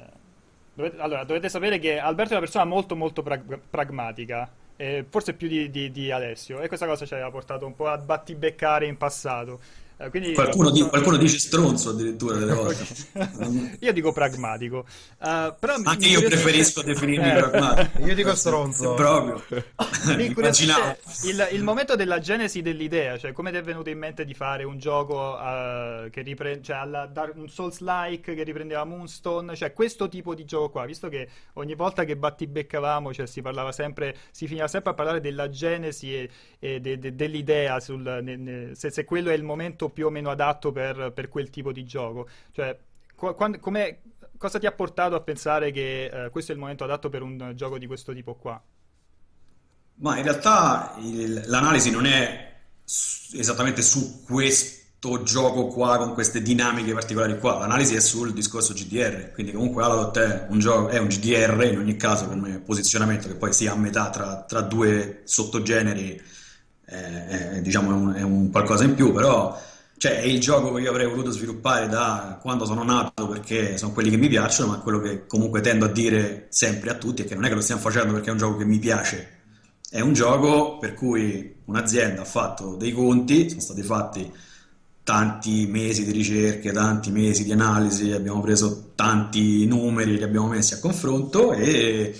[0.73, 4.49] dovete, allora, dovete sapere che Alberto è una persona molto molto prag- pragmatica.
[4.77, 7.87] Eh, forse più di, di, di, Alessio, e questa cosa ci aveva portato un po'
[7.87, 9.59] a battibeccare in passato.
[9.97, 12.85] Eh, quindi, qualcuno, di, qualcuno, dice stronzo addirittura delle volte.
[13.79, 14.85] io dico pragmatico.
[15.19, 17.35] Uh, però Anche io preferisco definirmi eh.
[17.35, 18.05] pragmatico.
[18.05, 18.93] Io dico stronzo.
[19.05, 19.41] Proprio.
[21.23, 24.65] il, il, momento della genesi dell'idea, cioè come ti è venuto in mente di fare
[24.65, 30.35] un gioco uh, che riprende, cioè alla, un Souls-like che riprendeva Moonstone, cioè questo tipo
[30.35, 34.67] di gioco qua, visto che ogni volta che battibeccavamo, cioè si parlava sempre, si finiva
[34.67, 36.29] sempre a parlare della genesi e,
[36.59, 40.07] e de, de, dell'idea, sul, ne, ne, se, se quello è il momento momento più
[40.07, 42.27] o meno adatto per, per quel tipo di gioco.
[42.51, 42.77] Cioè,
[43.15, 43.59] quando,
[44.37, 47.53] cosa ti ha portato a pensare che uh, questo è il momento adatto per un
[47.55, 48.61] gioco di questo tipo qua?
[49.97, 52.53] Ma in realtà il, l'analisi non è
[53.33, 59.31] esattamente su questo gioco qua con queste dinamiche particolari qua, l'analisi è sul discorso GDR,
[59.31, 63.53] quindi comunque Aladot è un, è un GDR in ogni caso come posizionamento che poi
[63.53, 66.21] sia a metà tra, tra due sottogeneri,
[66.87, 69.57] eh, è, diciamo è un, è un qualcosa in più, però
[69.97, 73.93] cioè, è il gioco che io avrei voluto sviluppare da quando sono nato perché sono
[73.93, 77.25] quelli che mi piacciono, ma quello che comunque tendo a dire sempre a tutti è
[77.25, 79.29] che non è che lo stiamo facendo perché è un gioco che mi piace,
[79.89, 84.31] è un gioco per cui un'azienda ha fatto dei conti, sono stati fatti
[85.01, 90.73] tanti mesi di ricerche, tanti mesi di analisi, abbiamo preso tanti numeri, li abbiamo messi
[90.73, 92.19] a confronto e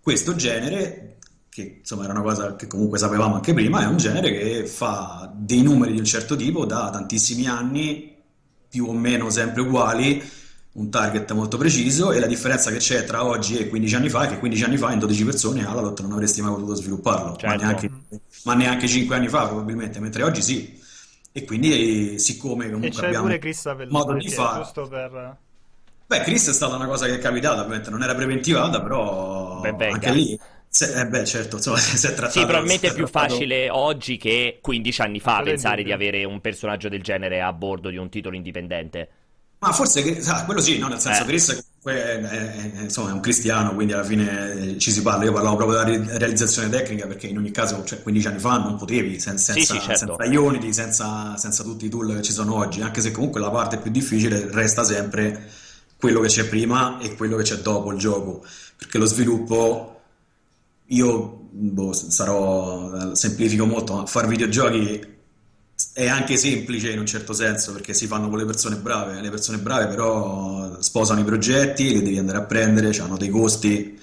[0.00, 1.16] questo genere
[1.48, 5.15] che insomma era una cosa che comunque sapevamo anche prima, è un genere che fa
[5.36, 8.14] dei numeri di un certo tipo da tantissimi anni,
[8.68, 10.22] più o meno sempre uguali,
[10.72, 14.24] un target molto preciso e la differenza che c'è tra oggi e 15 anni fa
[14.24, 17.46] è che 15 anni fa in 12 persone Alalot non avresti mai potuto svilupparlo, certo.
[17.46, 17.90] ma, neanche,
[18.44, 20.78] ma, neanche, 5 anni fa probabilmente, mentre oggi sì.
[21.32, 23.28] E quindi siccome comunque abbiamo
[23.88, 24.70] modo di fare...
[24.72, 25.36] Per...
[26.06, 29.88] Beh, Chris è stata una cosa che è capitata, ovviamente non era preventivata, però Beh,
[29.88, 30.38] anche lì
[30.76, 32.38] se, eh beh, certo, insomma, si è trattato.
[32.38, 36.90] Sì, probabilmente è più facile oggi che 15 anni fa pensare di avere un personaggio
[36.90, 39.08] del genere a bordo di un titolo indipendente.
[39.58, 40.88] Ma forse che, ah, quello sì, no?
[40.88, 41.24] nel senso eh.
[41.24, 45.24] Chris è, è, è, insomma, è, un cristiano, quindi alla fine eh, ci si parla.
[45.24, 48.76] Io parlavo proprio della realizzazione tecnica perché in ogni caso, cioè, 15 anni fa non
[48.76, 50.16] potevi sen- senza, sì, sì, certo.
[50.18, 53.50] senza Unity, senza, senza tutti i tool che ci sono oggi, anche se comunque la
[53.50, 55.48] parte più difficile resta sempre
[55.96, 58.44] quello che c'è prima e quello che c'è dopo il gioco,
[58.76, 59.95] perché lo sviluppo,
[60.88, 65.14] io boh, sarò, semplifico molto, ma fare videogiochi
[65.92, 69.30] è anche semplice in un certo senso perché si fanno con le persone brave, le
[69.30, 73.98] persone brave però sposano i progetti, li devi andare a prendere, hanno dei costi,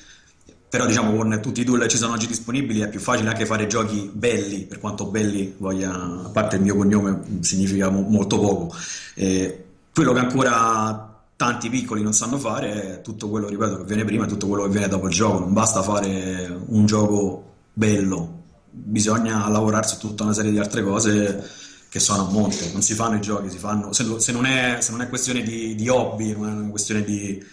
[0.69, 3.45] però diciamo con tutti i tool che ci sono oggi disponibili è più facile anche
[3.45, 8.39] fare giochi belli, per quanto belli voglia, a parte il mio cognome significa mo- molto
[8.39, 8.75] poco.
[9.15, 9.63] Eh,
[9.93, 14.25] quello che ancora tanti piccoli non sanno fare è tutto quello, ripeto, che viene prima
[14.25, 19.47] e tutto quello che viene dopo il gioco, non basta fare un gioco bello, bisogna
[19.49, 21.49] lavorare su tutta una serie di altre cose
[21.89, 24.77] che sono a monte, non si fanno i giochi, si fanno, se, se, non, è,
[24.79, 27.43] se non, è, questione di, di, hobby, non è una questione di,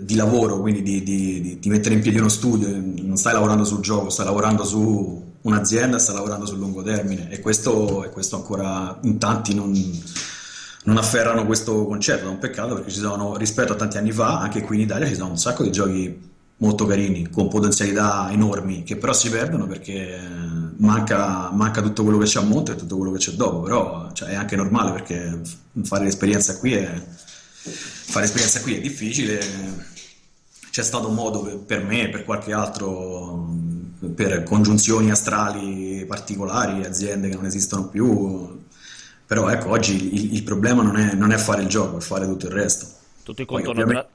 [0.00, 3.80] di lavoro, quindi di, di, di, mettere in piedi uno studio, non stai lavorando sul
[3.80, 7.28] gioco, stai lavorando su un'azienda, stai lavorando sul lungo termine.
[7.28, 9.72] E questo, e questo ancora in tanti non,
[10.86, 14.40] non afferrano questo concetto, è un peccato perché ci sono, rispetto a tanti anni fa,
[14.40, 18.82] anche qui in Italia ci sono un sacco di giochi molto carini, con potenzialità enormi,
[18.84, 20.18] che però si perdono perché
[20.78, 24.10] manca, manca tutto quello che c'è a monte e tutto quello che c'è dopo, però
[24.12, 25.40] cioè, è anche normale perché
[25.82, 27.02] fare l'esperienza qui è,
[27.62, 29.40] fare esperienza qui è difficile,
[30.70, 33.52] c'è stato modo per, me, per qualche altro,
[34.14, 38.64] per congiunzioni astrali particolari, aziende che non esistono più,
[39.26, 42.26] però ecco, oggi il, il problema non è, non è, fare il gioco, è fare
[42.26, 42.86] tutto il resto.
[43.22, 44.06] Tutto il contorno della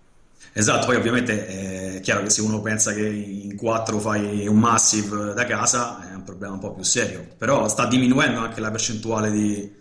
[0.54, 5.34] Esatto, poi ovviamente è chiaro che se uno pensa che in 4 fai un massive
[5.34, 9.32] da casa è un problema un po' più serio, però sta diminuendo anche la percentuale
[9.32, 9.72] di,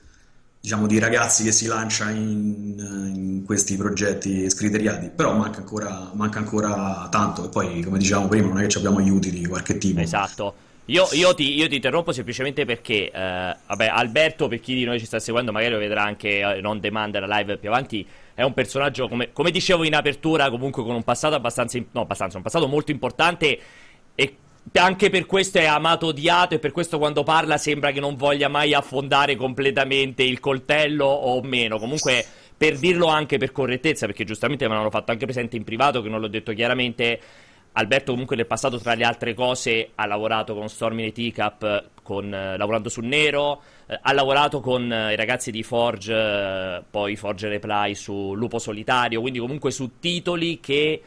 [0.60, 2.76] diciamo, di ragazzi che si lancia in,
[3.12, 8.46] in, questi progetti scriteriati, però manca ancora, manca ancora tanto e poi come dicevamo prima
[8.46, 9.98] non è che abbiamo aiuti di qualche tipo.
[9.98, 10.54] Esatto.
[10.90, 14.98] Io, io, ti, io, ti, interrompo semplicemente perché, eh, vabbè, Alberto, per chi di noi
[14.98, 18.04] ci sta seguendo, magari lo vedrà anche eh, non demand live più avanti.
[18.34, 22.38] È un personaggio, come, come, dicevo in apertura, comunque con un passato abbastanza, no, abbastanza,
[22.38, 23.58] un passato molto importante
[24.16, 24.36] e
[24.72, 28.48] anche per questo è amato odiato e per questo quando parla sembra che non voglia
[28.48, 31.78] mai affondare completamente il coltello o meno.
[31.78, 32.26] Comunque,
[32.56, 36.08] per dirlo anche per correttezza, perché giustamente me l'hanno fatto anche presente in privato, che
[36.08, 37.20] non l'ho detto chiaramente
[37.80, 42.32] Alberto comunque nel passato tra le altre cose ha lavorato con Stormy e Teacup con,
[42.34, 47.14] eh, lavorando sul Nero, eh, ha lavorato con eh, i ragazzi di Forge, eh, poi
[47.14, 51.02] Forge Reply su Lupo Solitario, quindi comunque su titoli che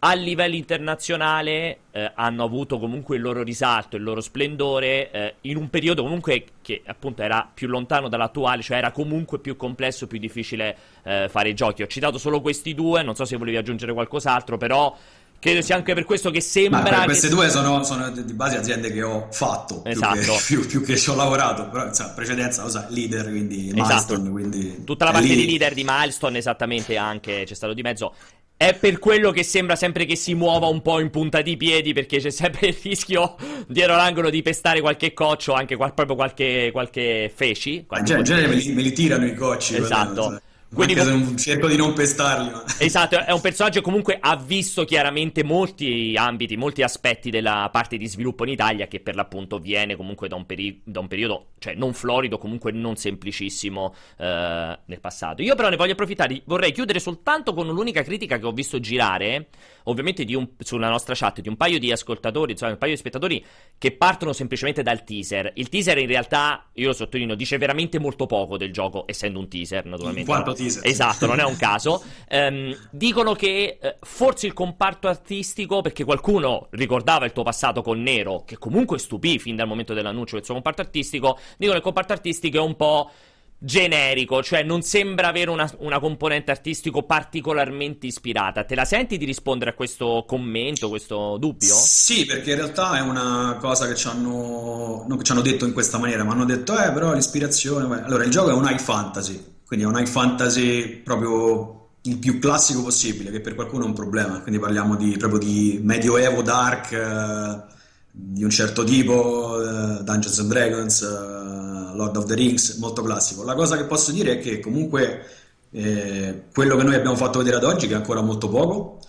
[0.00, 5.56] a livello internazionale eh, hanno avuto comunque il loro risalto, il loro splendore eh, in
[5.56, 10.18] un periodo comunque che appunto era più lontano dall'attuale, cioè era comunque più complesso, più
[10.18, 11.82] difficile fare i giochi.
[11.82, 14.94] Ho citato solo questi due, non so se volevi aggiungere qualcos'altro, però
[15.40, 16.82] Credo sia anche per questo che sembra.
[16.82, 17.34] Ma queste che...
[17.34, 20.14] due sono, sono, di base aziende che ho fatto esatto.
[20.14, 20.42] più, che, esatto.
[20.46, 21.68] più, più, che, ci ho lavorato.
[21.68, 23.82] Però insomma, precedenza lo leader, quindi esatto.
[23.82, 24.30] milestone.
[24.30, 25.36] Quindi Tutta la parte lì.
[25.36, 28.14] di leader di milestone, esattamente anche c'è stato di mezzo.
[28.56, 31.92] È per quello che sembra sempre che si muova un po' in punta di piedi,
[31.92, 33.36] perché c'è sempre il rischio
[33.68, 37.84] dietro l'angolo di pestare qualche coccio, anche qual- proprio qualche, qualche feci.
[37.86, 39.76] Qualche in genere me li, me li, tirano i cocci.
[39.76, 40.40] Esatto.
[40.72, 42.50] Quindi com- cerco di non pestarli.
[42.50, 42.64] Ma...
[42.78, 47.96] Esatto, è un personaggio che comunque ha visto chiaramente molti ambiti, molti aspetti della parte
[47.96, 51.48] di sviluppo in Italia che per l'appunto viene comunque da un, peri- da un periodo,
[51.58, 55.42] cioè non florido, comunque non semplicissimo eh, nel passato.
[55.42, 59.48] Io però ne voglio approfittare, vorrei chiudere soltanto con l'unica critica che ho visto girare,
[59.84, 63.44] ovviamente un, sulla nostra chat, di un paio di ascoltatori, insomma un paio di spettatori
[63.76, 65.52] che partono semplicemente dal teaser.
[65.54, 69.48] Il teaser in realtà, io lo sottolineo, dice veramente molto poco del gioco, essendo un
[69.48, 70.20] teaser naturalmente.
[70.20, 70.26] In
[70.58, 70.86] teaser.
[70.86, 72.02] Esatto, non è un caso.
[72.30, 78.02] Um, dicono che uh, forse il comparto artistico, perché qualcuno ricordava il tuo passato con
[78.02, 81.84] Nero, che comunque stupì fin dal momento dell'annuncio del suo comparto artistico, dicono che il
[81.84, 83.10] comparto artistico è un po'
[83.58, 88.64] generico, cioè non sembra avere una, una, componente artistico particolarmente ispirata.
[88.64, 91.74] Te la senti di rispondere a questo commento, questo dubbio?
[91.74, 95.66] Sì, perché in realtà è una cosa che ci hanno, non che ci hanno detto
[95.66, 98.02] in questa maniera, ma hanno detto, eh, però l'ispirazione...
[98.04, 102.38] Allora, il gioco è un high fantasy, quindi è un high fantasy proprio il più
[102.38, 106.92] classico possibile, che per qualcuno è un problema, quindi parliamo di, proprio di medioevo dark
[106.92, 107.74] eh,
[108.10, 113.44] di un certo tipo, eh, Dungeons and Dragons, eh, Lord of the Rings, molto classico.
[113.44, 115.26] La cosa che posso dire è che comunque
[115.70, 119.00] eh, quello che noi abbiamo fatto vedere ad oggi, che è ancora molto poco,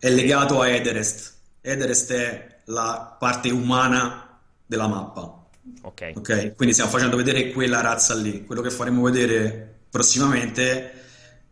[0.00, 1.32] è legato a Ederest.
[1.60, 4.36] Ederest è la parte umana
[4.66, 5.44] della mappa.
[5.82, 6.12] Ok.
[6.16, 8.44] Ok, quindi stiamo facendo vedere quella razza lì.
[8.44, 10.92] Quello che faremo vedere prossimamente,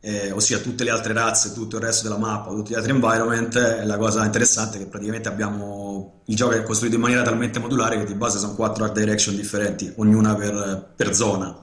[0.00, 3.82] eh, ossia tutte le altre razze, tutto il resto della mappa, tutti gli altri environment,
[3.84, 7.98] la cosa interessante è che praticamente abbiamo il gioco è costruito in maniera talmente modulare
[7.98, 11.54] che di base sono quattro art direction differenti, ognuna per, per zona.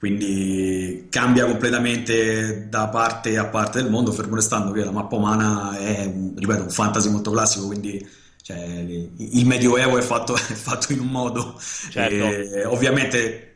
[0.00, 5.78] quindi cambia completamente da parte a parte del mondo, fermo restando che la mappa umana
[5.78, 8.04] è, ripeto, un fantasy molto classico, quindi
[8.42, 11.56] cioè, il medioevo è fatto, è fatto, in un modo,
[11.90, 12.14] certo.
[12.14, 13.55] e, ovviamente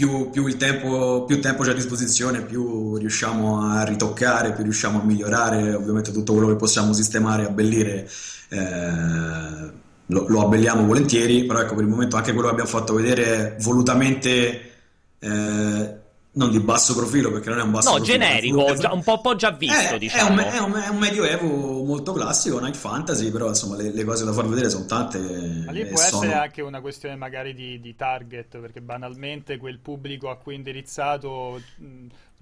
[0.00, 4.98] più, più, il tempo, più tempo c'è a disposizione, più riusciamo a ritoccare, più riusciamo
[4.98, 8.08] a migliorare, ovviamente tutto quello che possiamo sistemare, abbellire.
[8.48, 12.94] Eh, lo, lo, abbelliamo volentieri, però ecco per il momento anche quello che abbiamo fatto
[12.94, 14.70] vedere volutamente
[15.18, 15.99] eh,
[16.32, 18.18] non di basso profilo perché non è un basso no, profilo.
[18.18, 20.40] generico, già, un, po', un po' già visto, è, diciamo.
[20.40, 24.04] È un, è, un, è un, medioevo molto classico, Night Fantasy, però insomma le, le,
[24.04, 25.18] cose da far vedere sono tante.
[25.18, 26.22] Ma lì può sono...
[26.22, 30.56] essere anche una questione magari di, di target, perché banalmente quel pubblico a cui è
[30.56, 31.60] indirizzato...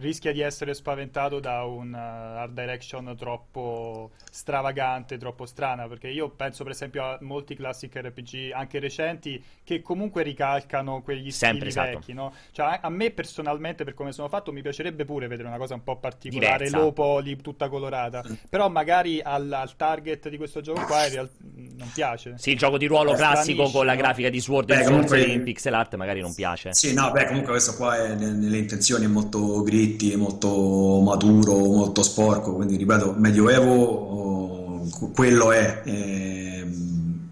[0.01, 6.29] Rischia di essere spaventato da un uh, art direction troppo stravagante, troppo strana, perché io
[6.29, 11.87] penso per esempio a molti classic RPG anche recenti che comunque ricalcano quegli Sempre, stili
[11.87, 11.99] esatto.
[11.99, 12.33] vecchi, no?
[12.53, 15.83] Cioè a me personalmente per come sono fatto mi piacerebbe pure vedere una cosa un
[15.83, 16.79] po' particolare, Diversa.
[16.79, 21.35] lopo lì tutta colorata, però magari al, al, target di questo gioco qua in realtà
[21.41, 22.35] non piace.
[22.39, 25.23] Sì, il gioco di ruolo classico con la grafica di Sword and comunque...
[25.23, 26.73] in pixel art magari non piace.
[26.73, 31.55] Sì, no, beh, comunque questo qua è nelle intenzioni è molto gris dritti, molto maturo,
[31.57, 35.83] molto sporco, quindi ripeto, medioevo quello è.
[35.85, 36.47] Ehm,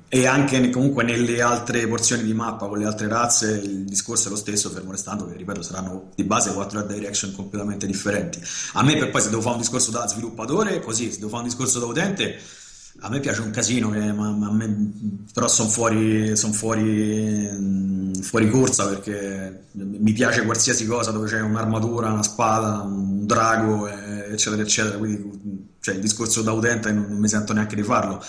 [0.08, 4.30] e anche comunque nelle altre porzioni di mappa con le altre razze il discorso è
[4.30, 8.40] lo stesso, fermo restando che ripeto saranno di base quattro direction completamente differenti.
[8.74, 11.42] A me per poi se devo fare un discorso da sviluppatore, così, se devo fare
[11.42, 12.38] un discorso da utente
[13.00, 14.92] a me piace un casino, che, ma, ma me,
[15.32, 22.10] però sono fuori, son fuori, fuori, corsa perché mi piace qualsiasi cosa dove c'è un'armatura,
[22.10, 24.96] una spada, un drago, eccetera, eccetera.
[24.96, 28.22] Quindi cioè, il discorso da utente non, non mi sento neanche di farlo.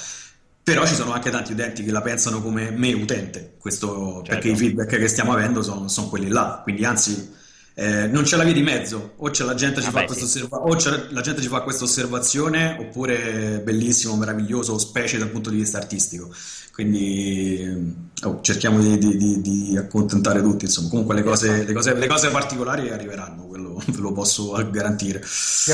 [0.64, 4.30] Però ci sono anche tanti utenti che la pensano come me utente, questo, certo.
[4.30, 6.60] perché i feedback che stiamo avendo sono, sono quelli là.
[6.62, 7.36] Quindi anzi
[7.80, 10.14] eh, non c'è la via di mezzo, o, c'è la, gente ci ah, fa beh,
[10.16, 10.24] sì.
[10.24, 10.76] osserva- o
[11.12, 16.34] la gente ci fa questa osservazione, oppure bellissimo, meraviglioso, specie dal punto di vista artistico.
[16.74, 20.66] Quindi oh, cerchiamo di, di, di, di, accontentare tutti.
[20.66, 25.22] Insomma, comunque le cose, le cose, le cose particolari arriveranno, quello ve lo posso garantire.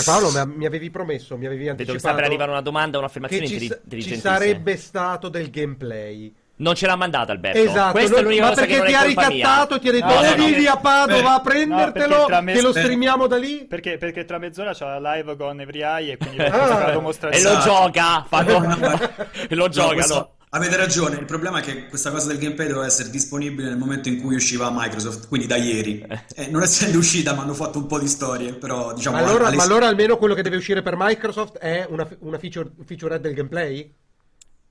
[0.04, 1.78] Paolo, mi avevi promesso, mi avevi anticipato.
[1.78, 4.16] Vedo che sta per arrivare una domanda, un'affermazione ci, intelligentissima.
[4.16, 6.34] Ci sarebbe stato del gameplay
[6.64, 7.60] non ce l'ha mandato Alberto.
[7.60, 9.80] Esatto, Questa non, è l'unica ma cosa perché che ti ha ricattato, mia.
[9.80, 12.54] ti ha detto no, no, vivi a Padova a prendertelo, no, me...
[12.54, 13.66] che lo streamiamo da lì.
[13.66, 17.42] Perché, perché tra mezz'ora c'è la live con Every Eye e quindi ah, lo E
[17.42, 18.26] lo gioca,
[19.50, 20.32] e lo gioca, no.
[20.56, 24.08] Avete ragione, il problema è che questa cosa del gameplay doveva essere disponibile nel momento
[24.08, 26.06] in cui usciva Microsoft, quindi da ieri.
[26.36, 29.18] Eh, non essendo uscita, mi hanno fatto un po' di storie, però diciamo...
[29.18, 32.70] Ma allora, ma allora almeno quello che deve uscire per Microsoft è una, una feature,
[32.86, 33.92] feature del gameplay?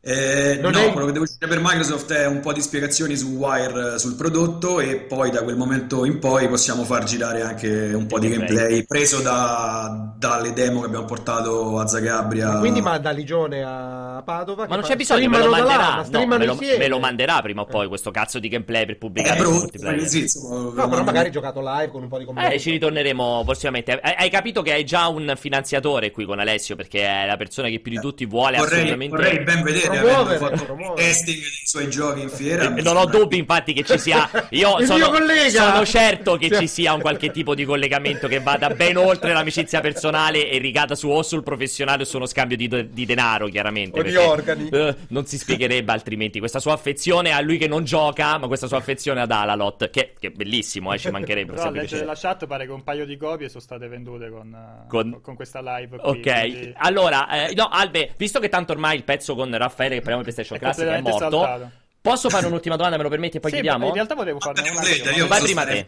[0.04, 0.90] Eh, no, è...
[0.90, 4.80] quello che devo dire per Microsoft è un po' di spiegazioni su Wire sul prodotto
[4.80, 8.84] e poi da quel momento in poi possiamo far girare anche un po' di gameplay
[8.84, 12.58] preso da, dalle demo che abbiamo portato a Zagabria.
[12.58, 14.66] Quindi manda Ligione a Padova.
[14.66, 16.04] Ma non c'è bisogno, me lo manderà.
[16.10, 19.38] No, me, lo, me, lo, manderà prima o poi questo cazzo di gameplay per pubblicare.
[19.38, 22.54] Eh, brutto, sì, insomma, no, però magari giocato live con un po' di commenti.
[22.56, 23.92] Eh, ci ritorneremo prossimamente.
[24.00, 27.68] Hai, hai, capito che hai già un finanziatore qui con Alessio perché è la persona
[27.68, 29.14] che più di tutti vuole vorrei, assolutamente...
[29.16, 31.06] Vorrei ben vedere promuovere, fatto promuovere.
[31.06, 32.74] testing dei suoi giochi in fiera.
[32.74, 34.28] Eh, non ho dubbi, infatti, che ci sia.
[34.50, 35.10] Io sono,
[35.50, 39.80] sono, certo che ci sia un qualche tipo di collegamento che vada ben oltre l'amicizia
[39.80, 43.98] personale e rigata su o sul professionale o su uno scambio di, di denaro, chiaramente.
[43.98, 44.68] O perché, di organi.
[44.70, 46.38] Uh, non si spiegherebbe altrimenti.
[46.38, 50.14] Questa sua affezione a lui che non gioca, ma questa sua affezione ad Alalot, che,
[50.18, 51.52] che è bellissimo, eh, ci mancherebbe.
[51.52, 54.84] Però a leggere la chat pare che un paio di copie sono state vendute con,
[54.88, 55.20] con...
[55.22, 55.98] con questa live.
[55.98, 56.74] Qui, ok, quindi...
[56.76, 60.32] allora, eh, no, Albe, visto che tanto ormai il pezzo con Raffaele, che parliamo di
[60.32, 61.18] PlayStation Classic, è morto.
[61.18, 61.70] Saltato.
[62.02, 63.86] Posso fare un'ultima domanda, me lo permetti, e poi sì, chiudiamo?
[63.86, 64.82] In realtà volevo farne una.
[65.14, 65.86] Io Vai prima te.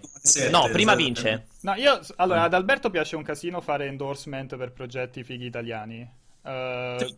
[0.48, 1.46] no, prima vince.
[1.62, 6.08] No, io allora ad Alberto piace un casino fare endorsement per progetti fighi italiani.
[6.42, 7.16] Uh,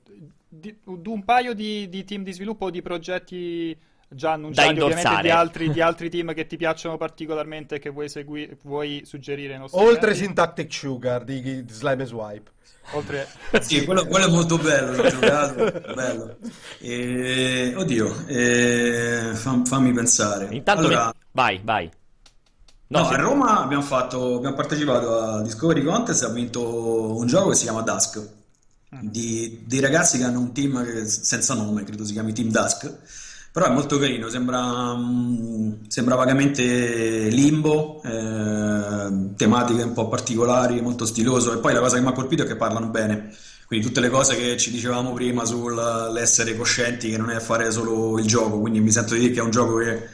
[0.49, 3.77] di, un paio di, di, team di sviluppo di progetti
[4.09, 8.09] già annunciati ovviamente di altri, di altri, team che ti piacciono particolarmente e che vuoi,
[8.09, 10.25] segui, vuoi suggerire ai nostri oltre clienti.
[10.25, 12.51] Syntactic Sugar di, di Slime Swipe.
[12.93, 13.27] Oltre
[13.63, 16.37] sì quello, quello, è molto bello giocato bello.
[16.79, 20.55] E, oddio e, fam, fammi pensare.
[20.55, 21.13] Intanto allora, mi...
[21.33, 21.91] vai vai.
[22.89, 27.27] No, no a Roma abbiamo, fatto, abbiamo partecipato a Discovery Contest e abbiamo vinto un
[27.27, 28.35] gioco che si chiama Dusk.
[28.95, 29.09] Mm.
[29.09, 33.25] di, dei ragazzi che hanno un team senza nome, credo si chiami Team Dusk
[33.57, 41.07] però è molto carino, sembra, mm, sembra vagamente limbo, eh, tematiche un po' particolari, molto
[41.07, 41.55] stiloso.
[41.55, 43.35] E poi la cosa che mi ha colpito è che parlano bene,
[43.67, 48.19] quindi tutte le cose che ci dicevamo prima sull'essere coscienti che non è fare solo
[48.19, 50.07] il gioco, quindi mi sento di dire che è un gioco che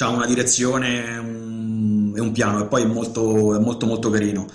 [0.00, 1.84] ha una direzione, un
[2.16, 2.60] è un piano.
[2.62, 4.46] E poi è molto, è molto molto carino.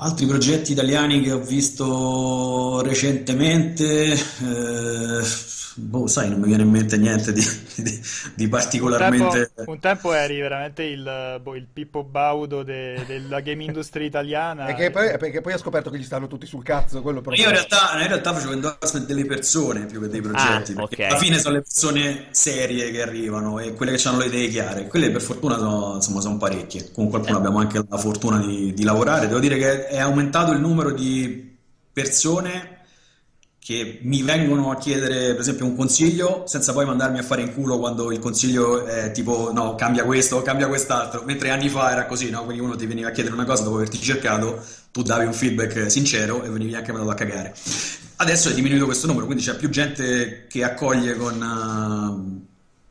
[0.00, 5.24] Altri progetti italiani che ho visto recentemente, eh,
[5.78, 7.42] boh, sai, non mi viene in mente niente di,
[7.76, 8.00] di,
[8.34, 9.24] di particolarmente.
[9.24, 14.06] Un tempo, un tempo, eri veramente il, boh, il Pippo Baudo de, della game industry
[14.06, 14.64] italiana.
[14.66, 16.98] Perché poi, perché poi ha scoperto che gli stanno tutti sul cazzo.
[16.98, 20.74] Io in realtà, in realtà facevo endorsement delle persone più che dei progetti.
[20.76, 21.06] Ah, okay.
[21.06, 24.86] Alla fine sono le persone serie che arrivano e quelle che hanno le idee chiare.
[24.86, 26.90] Quelle per fortuna sono, insomma, sono parecchie.
[26.92, 27.38] Con qualcuno eh.
[27.38, 29.28] abbiamo anche la fortuna di, di lavorare.
[29.28, 31.56] Devo dire che è aumentato il numero di
[31.92, 32.77] persone
[33.68, 37.52] che mi vengono a chiedere per esempio un consiglio senza poi mandarmi a fare in
[37.52, 41.22] culo quando il consiglio è tipo no cambia questo cambia quest'altro.
[41.26, 42.44] Mentre anni fa era così no?
[42.44, 45.90] Quindi uno ti veniva a chiedere una cosa dopo averti cercato tu davi un feedback
[45.90, 47.54] sincero e venivi anche mandato a cagare.
[48.16, 52.46] Adesso è diminuito questo numero quindi c'è più gente che accoglie con uh,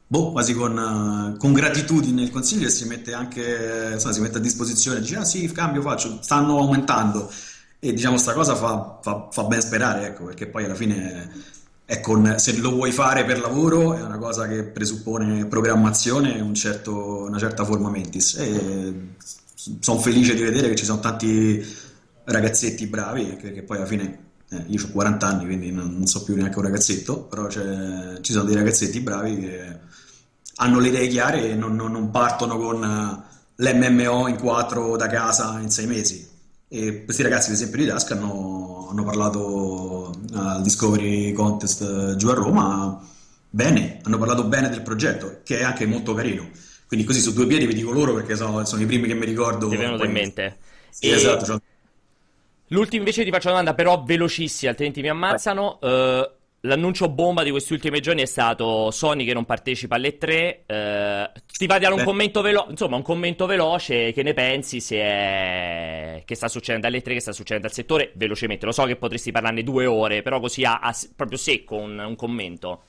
[0.05, 4.37] boh, quasi con, uh, con, gratitudine il consiglio e si mette anche insomma, si mette
[4.37, 6.19] a disposizione dice ah sì cambio faccio.
[6.21, 7.31] Stanno aumentando
[7.79, 11.29] e diciamo sta cosa fa, fa, fa ben sperare, ecco, perché poi alla fine
[12.01, 16.53] con, se lo vuoi fare per lavoro è una cosa che presuppone programmazione e un
[16.53, 18.35] certo, una certa forma mentis.
[18.35, 18.93] E
[19.79, 21.65] sono felice di vedere che ci sono tanti
[22.25, 26.23] ragazzetti bravi, perché poi alla fine eh, io ho 40 anni, quindi non, non, so
[26.23, 29.79] più neanche un ragazzetto, però ci sono dei ragazzetti bravi che
[30.55, 33.23] hanno le idee chiare e non, non, non partono con
[33.55, 36.26] l'MMO in 4 da casa in 6 mesi
[36.69, 42.33] e questi ragazzi, ad esempio, di Dask hanno, hanno parlato al Discovery Contest giù a
[42.33, 43.01] Roma
[43.49, 46.49] bene, hanno parlato bene del progetto, che è anche molto carino.
[46.87, 49.25] Quindi così su due piedi vi dico loro perché sono, sono i primi che mi
[49.25, 49.67] ricordo.
[49.67, 50.57] Ti venuto in mente.
[50.89, 51.11] Sì, e...
[51.11, 51.45] esatto.
[51.45, 51.57] Cioè...
[52.67, 55.79] L'ultimo invece ti faccio una domanda, però velocissima, altrimenti mi ammazzano.
[55.81, 56.29] Uh,
[56.61, 60.63] L'annuncio bomba di questi ultimi giorni è stato Sony che non partecipa alle tre.
[60.65, 64.11] Eh, ti va a dare un commento, velo- insomma, un commento veloce.
[64.11, 64.81] Che ne pensi?
[64.81, 66.23] Se è...
[66.25, 68.11] Che sta succedendo alle tre, che sta succedendo al settore?
[68.15, 71.99] Velocemente, lo so che potresti parlarne due ore, però così a, a proprio secco un,
[71.99, 72.83] un commento.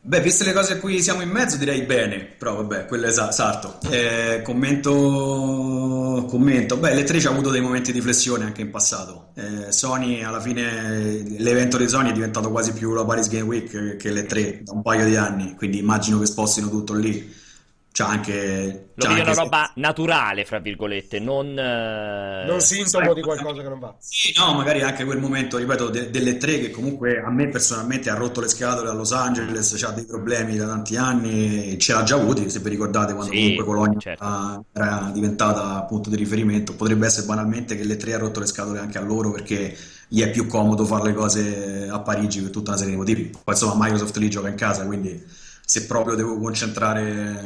[0.00, 3.08] Beh, viste le cose a cui siamo in mezzo, direi bene, però vabbè, quello è
[3.08, 3.78] esatto.
[3.90, 6.76] Eh, commento, commento.
[6.78, 9.32] Beh, l'E3 ha avuto dei momenti di flessione anche in passato.
[9.34, 13.96] Eh, Sony, alla fine, l'evento di Sony è diventato quasi più la Paris Game Week
[13.96, 17.46] che l'E3 da un paio di anni, quindi immagino che spostino tutto lì
[17.92, 18.90] c'ha anche.
[18.94, 21.46] Lo vedi una roba naturale, fra virgolette, non.
[21.48, 22.46] Uh...
[22.46, 23.94] Non sintomo di qualcosa che non va.
[23.98, 28.10] Sì, no, magari anche quel momento, ripeto, de- delle tre che comunque a me personalmente
[28.10, 32.02] ha rotto le scatole a Los Angeles, c'ha dei problemi da tanti anni, ce l'ha
[32.02, 34.64] già avuti, se vi ricordate, quando sì, comunque Colonia certo.
[34.72, 36.74] era diventata punto di riferimento.
[36.74, 39.76] Potrebbe essere banalmente che le tre ha rotto le scatole anche a loro perché
[40.08, 43.24] gli è più comodo fare le cose a Parigi per tutta una serie di motivi.
[43.24, 45.22] Poi insomma Microsoft lì gioca in casa, quindi
[45.68, 47.44] se proprio devo concentrare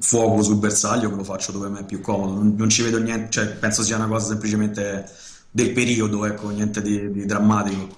[0.00, 2.98] fuoco sul bersaglio me lo faccio dove mi è più comodo non, non, ci vedo
[2.98, 5.06] niente cioè penso sia una cosa semplicemente
[5.50, 7.94] del periodo ecco niente di, di drammatico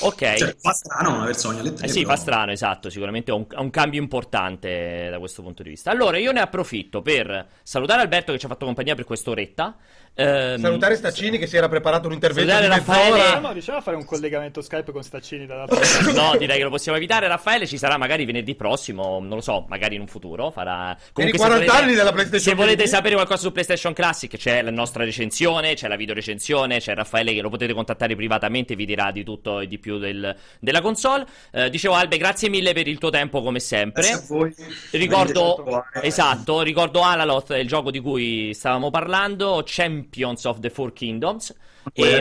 [0.00, 0.34] Ok.
[0.34, 1.86] Cioè, fa strano una versione alle 3.
[1.86, 2.14] Eh sì, però...
[2.14, 2.90] fa strano, esatto.
[2.90, 5.92] Sicuramente è un, un, cambio importante da questo punto di vista.
[5.92, 9.76] Allora, io ne approfitto per salutare Alberto che ci ha fatto compagnia per quest'oretta.
[10.16, 13.40] Ehm, Salutare Staccini che si era preparato un intervento Salutare di Raffaele.
[13.40, 16.12] No, diciamo fare un collegamento Skype con Staccini dall'altra parte.
[16.12, 17.26] no, direi che lo possiamo evitare.
[17.26, 20.52] Raffaele ci sarà magari venerdì prossimo, non lo so, magari in un futuro.
[20.52, 23.92] Farà Comunque, per i 40 volete, anni della PlayStation Se volete sapere qualcosa su PlayStation
[23.92, 28.14] Classic, c'è la nostra recensione, c'è la video recensione, c'è Raffaele che lo potete contattare
[28.14, 31.26] privatamente, vi dirà di tutto e di più del, della console.
[31.50, 34.02] Eh, dicevo Albe, grazie mille per il tuo tempo come sempre.
[34.02, 34.54] Grazie a voi.
[34.92, 40.02] Ricordo esatto, ricordo Alaloth, il gioco di cui stavamo parlando, Champions
[40.46, 41.54] of the Four Kingdoms.
[41.92, 42.20] E,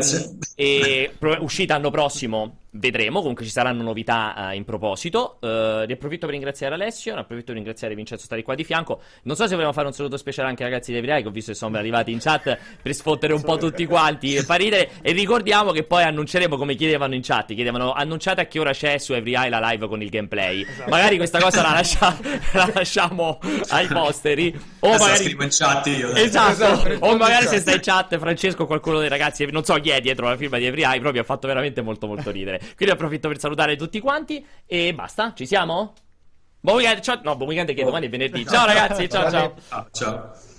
[0.56, 3.20] e pro- uscita l'anno prossimo vedremo.
[3.20, 5.38] Comunque ci saranno novità uh, in proposito.
[5.40, 5.48] Uh,
[5.86, 7.14] ne approfitto per ringraziare Alessio.
[7.14, 9.02] Ne approfitto per ringraziare Vincenzo stare qua di fianco.
[9.24, 11.32] Non so se vogliamo fare un saluto speciale anche ai ragazzi di Everai, che ho
[11.32, 14.90] visto che sono arrivati in chat per sfottere un po' tutti quanti e far ridere.
[15.02, 17.54] E ricordiamo che poi annunceremo come chiedevano in chat.
[17.54, 20.62] Chiedevano annunciate a che ora c'è su Everai la live con il gameplay.
[20.62, 20.90] Esatto.
[20.90, 22.18] Magari questa cosa la, lascia-
[22.54, 24.60] la, lasciamo ai posteri.
[24.80, 25.32] O magari.
[25.32, 26.14] in chat io.
[26.14, 26.52] Esatto.
[26.52, 27.06] esatto.
[27.06, 30.28] O magari se stai in chat, Francesco, qualcuno dei ragazzi, non so chi è dietro
[30.28, 32.62] la firma di Everai, proprio ha fatto veramente molto molto ridere.
[32.76, 35.94] Quindi approfitto per salutare tutti quanti e basta, ci siamo?
[36.60, 37.20] Buon weekend, ciao.
[37.24, 38.46] No, buon weekend che domani è venerdì.
[38.46, 39.54] Ciao ragazzi, ciao ciao.
[39.68, 39.88] Ciao.
[39.92, 40.52] ciao.